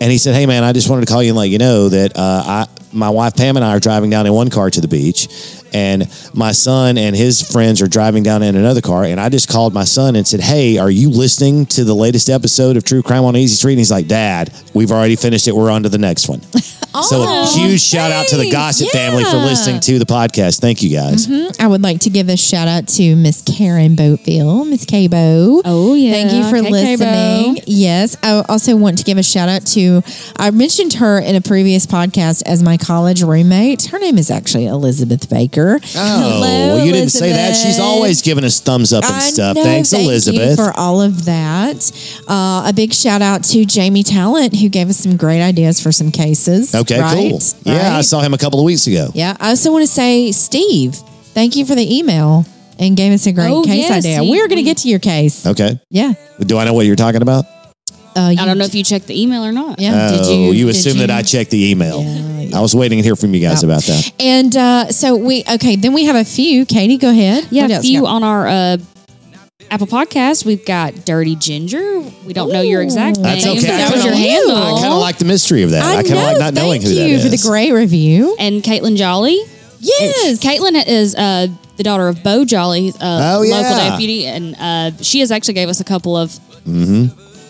[0.00, 1.88] And he said, "Hey man, I just wanted to call you and let you know
[1.88, 4.80] that uh, I, my wife Pam and I are driving down in one car to
[4.80, 5.26] the beach,
[5.72, 9.04] and my son and his friends are driving down in another car.
[9.04, 12.30] And I just called my son and said, "Hey, are you listening to the latest
[12.30, 15.56] episode of True Crime on Easy Street?" And he's like, "Dad, we've already finished it.
[15.56, 16.40] We're on to the next one."
[17.02, 20.60] So a huge shout out to the Gossip Gossett family for listening to the podcast.
[20.60, 21.26] Thank you guys.
[21.26, 21.62] Mm-hmm.
[21.62, 25.62] I would like to give a shout out to Miss Karen Boatville, Miss K-Bo.
[25.64, 26.12] Oh, yeah.
[26.12, 26.70] Thank you for KK Bo.
[26.70, 27.62] listening.
[27.66, 28.16] Yes.
[28.22, 30.02] I also want to give a shout out to,
[30.36, 33.86] I mentioned her in a previous podcast as my college roommate.
[33.86, 35.57] Her name is actually Elizabeth Baker.
[35.60, 37.54] Oh, Hello, well, you didn't say that.
[37.56, 39.56] She's always giving us thumbs up and I stuff.
[39.56, 40.50] know, Thanks, thank Elizabeth.
[40.50, 41.90] You for all of that.
[42.28, 45.92] Uh, a big shout out to Jamie Talent, who gave us some great ideas for
[45.92, 46.74] some cases.
[46.74, 47.30] okay, right?
[47.30, 47.40] cool.
[47.64, 49.10] Yeah, I saw him a couple of weeks ago.
[49.14, 49.36] Yeah.
[49.40, 52.44] I also want to say, Steve, thank you for the email
[52.78, 54.22] and gave us a great Oh, case yes, idea.
[54.22, 55.46] We're going to get to your case.
[55.46, 55.80] Okay.
[55.90, 56.12] Yeah.
[56.40, 57.44] Do I know what you're talking about?
[58.16, 59.78] Uh, I don't know if you checked the email or not.
[59.80, 60.08] Yeah.
[60.12, 60.66] oh, did you?
[60.66, 62.02] did assume that I checked the email.
[62.02, 62.18] Yeah,
[62.54, 63.68] I was waiting to hear from you guys Yeah.
[63.70, 64.12] about that.
[64.20, 65.76] And uh, so we okay.
[65.76, 66.64] Then we have a few.
[66.66, 67.46] Katie, go ahead.
[67.50, 68.08] Yeah, What a else few you got?
[68.14, 68.76] on our uh,
[69.70, 70.44] Apple Podcast.
[70.46, 72.00] We've got Dirty Ginger.
[72.26, 73.24] We don't know your exact name.
[73.24, 73.54] That's okay.
[73.56, 74.56] but That I was your kinda- handle.
[74.56, 75.82] I kind of like the mystery of that.
[75.84, 78.34] I, kind of like not knowing Thank who that you for the great review.
[78.38, 79.38] and Caitlin Jolly.
[79.80, 80.40] Yes.
[80.40, 81.46] Caitlin is uh,
[81.76, 83.90] the daughter of Bo Jolly, uh, Oh, local yeah.
[83.90, 86.36] deputy, and uh, she has actually gave us a couple of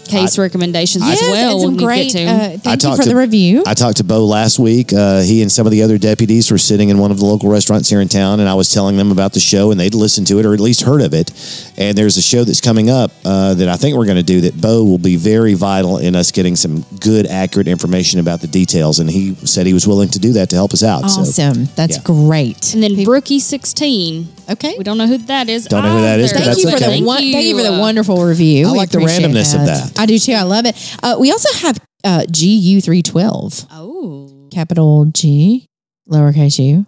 [0.09, 1.52] Case recommendations as yes, well.
[1.52, 2.12] and some when we great.
[2.12, 2.24] get to.
[2.24, 3.62] Uh, thank you talked for to- the review.
[3.66, 4.92] I talked to Bo last week.
[4.92, 7.50] Uh, he and some of the other deputies were sitting in one of the local
[7.50, 10.26] restaurants here in town, and I was telling them about the show, and they'd listened
[10.28, 11.30] to it or at least heard of it.
[11.76, 14.40] And there's a show that's coming up uh, that I think we're going to do
[14.42, 18.46] that Bo will be very vital in us getting some good, accurate information about the
[18.48, 18.98] details.
[18.98, 21.09] And he said he was willing to do that to help us out.
[21.11, 21.66] So awesome.
[21.76, 22.02] That's yeah.
[22.04, 22.74] great.
[22.74, 24.28] and then Brookie sixteen.
[24.50, 24.74] okay.
[24.76, 25.66] We don't know who that is.
[25.66, 26.32] Don't know who that is.
[26.32, 27.00] Thank you for okay.
[27.00, 28.68] the one, thank you for the wonderful review.
[28.68, 29.97] I We like the appreciate randomness of that.
[29.99, 30.32] I do too.
[30.32, 30.99] I love it.
[31.03, 33.66] Uh, we also have uh, GU three twelve.
[33.70, 35.66] Oh, capital G,
[36.09, 36.86] lowercase u,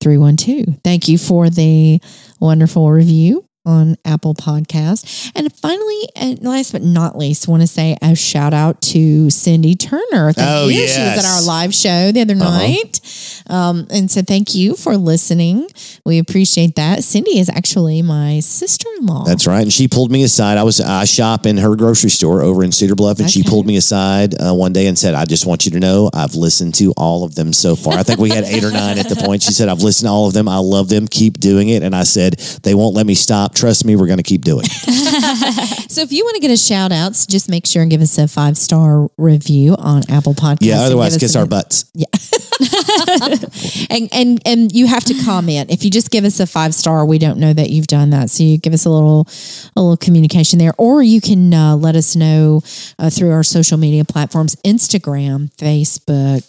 [0.00, 0.80] 312.
[0.82, 2.00] Thank you for the
[2.40, 5.30] wonderful review on Apple Podcast.
[5.34, 9.74] And finally, and last but not least, want to say a shout out to Cindy
[9.74, 10.32] Turner.
[10.32, 10.86] Thank Oh, you.
[10.86, 12.58] She was at our live show the other Uh-huh.
[12.58, 13.00] night.
[13.48, 15.66] Um, and so thank you for listening.
[16.04, 17.04] We appreciate that.
[17.04, 19.24] Cindy is actually my sister in law.
[19.24, 19.62] That's right.
[19.62, 20.58] And she pulled me aside.
[20.58, 23.66] I was I shop in her grocery store over in Cedar Bluff, and she pulled
[23.66, 26.74] me aside uh, one day and said, "I just want you to know I've listened
[26.76, 27.94] to all of them so far.
[27.94, 30.12] I think we had eight or nine at the point." She said, "I've listened to
[30.12, 30.48] all of them.
[30.48, 31.06] I love them.
[31.08, 33.53] Keep doing it." And I said, "They won't let me stop.
[33.54, 36.56] Trust me, we're going to keep doing it." So if you want to get a
[36.56, 40.58] shout outs, just make sure and give us a five star review on Apple Podcasts.
[40.62, 40.80] Yeah.
[40.80, 41.84] Otherwise, kiss our butts.
[41.94, 42.06] Yeah.
[43.90, 45.70] and and and you have to comment.
[45.70, 48.30] If you just give us a five star, we don't know that you've done that.
[48.30, 49.28] So you give us a little
[49.76, 52.62] a little communication there, or you can uh, let us know
[52.98, 56.42] uh, through our social media platforms: Instagram, Facebook,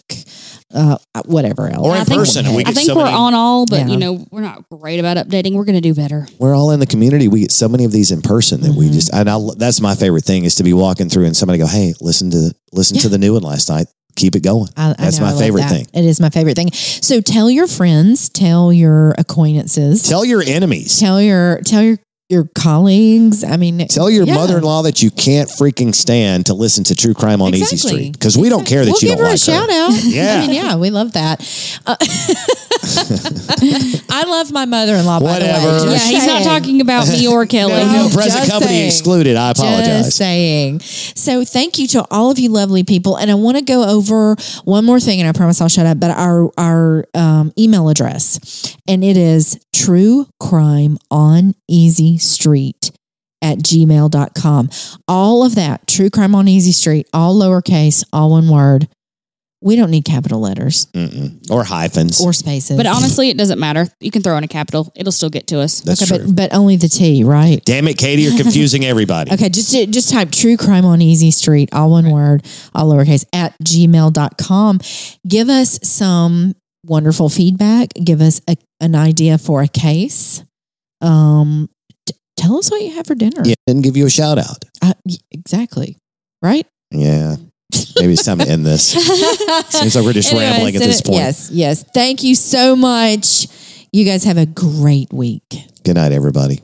[0.74, 1.86] uh, whatever else.
[1.86, 2.46] Or in I think- person.
[2.54, 3.86] We I get think so we're many- on all, but Yeah.
[3.88, 5.52] you know we're not great about updating.
[5.54, 6.26] We're going to do better.
[6.38, 7.28] We're all in the community.
[7.28, 8.78] We get so many of these in person that Mm-hmm.
[8.78, 9.12] we just.
[9.14, 11.94] And I, that's my favorite thing is to be walking through and somebody go, "Hey,
[12.00, 13.86] listen to listen to the new one last night.
[14.16, 15.70] Keep it going." I, I That's know, my I favorite that.
[15.70, 15.86] thing.
[15.94, 16.72] It is my favorite thing.
[16.72, 20.98] So tell your friends, tell your acquaintances, Tell your enemies.
[20.98, 21.98] tell your tell your
[22.28, 23.44] your colleagues.
[23.44, 24.34] I mean, Tell your yeah.
[24.34, 28.36] mother-in-law that you can't freaking stand to listen to True Crime on Easy Street because
[28.36, 29.76] we don't care that we'll you give don't her like a shout her.
[29.76, 29.92] out.
[30.04, 30.34] Yeah.
[30.42, 31.40] I mean, yeah, we love that.
[31.86, 31.96] Uh,
[34.10, 35.20] I love my mother-in-law.
[35.20, 35.86] By the Whatever.
[35.86, 35.92] way.
[35.94, 37.72] Yeah, he's not talking about me or Kelly.
[37.72, 38.86] No, no, present just company saying.
[38.86, 39.36] excluded.
[39.36, 40.04] I apologize.
[40.06, 40.80] Just saying.
[40.80, 43.16] So thank you to all of you lovely people.
[43.16, 46.00] And I want to go over one more thing, and I promise I'll shut up,
[46.00, 48.76] but our our um, email address.
[48.88, 52.90] And it is true crime on easy street
[53.42, 54.70] at gmail.com.
[55.08, 58.88] All of that, true crime on easy street, all lowercase, all one word.
[59.62, 61.50] We don't need capital letters Mm-mm.
[61.50, 62.20] Or hyphens.
[62.20, 62.76] or spaces.
[62.76, 63.86] But honestly, it doesn't matter.
[64.00, 65.80] You can throw in a capital; it'll still get to us.
[65.80, 66.26] That's okay, true.
[66.26, 67.64] but, but only the T, right?
[67.64, 69.32] Damn it, Katie, you're confusing everybody.
[69.32, 73.54] Okay, just just type true crime on easy street, all one word, all lowercase at
[73.64, 74.80] gmail.com.
[75.26, 76.54] Give us some
[76.84, 77.88] wonderful feedback.
[77.94, 80.44] Give us a, an idea for a case.
[81.00, 81.68] Um,
[82.06, 83.40] t- tell us what you have for dinner.
[83.44, 84.64] Yeah, didn't give you a shout out.
[84.82, 85.96] Uh, y- exactly.
[86.42, 86.66] Right?
[86.90, 87.36] Yeah.
[87.72, 88.92] Maybe it's time to end this.
[88.92, 91.16] Seems like we're just Anyways, rambling at this point.
[91.16, 91.84] Yes, yes.
[91.94, 93.48] Thank you so much.
[93.92, 95.42] You guys have a great week.
[95.84, 96.62] Good night, everybody.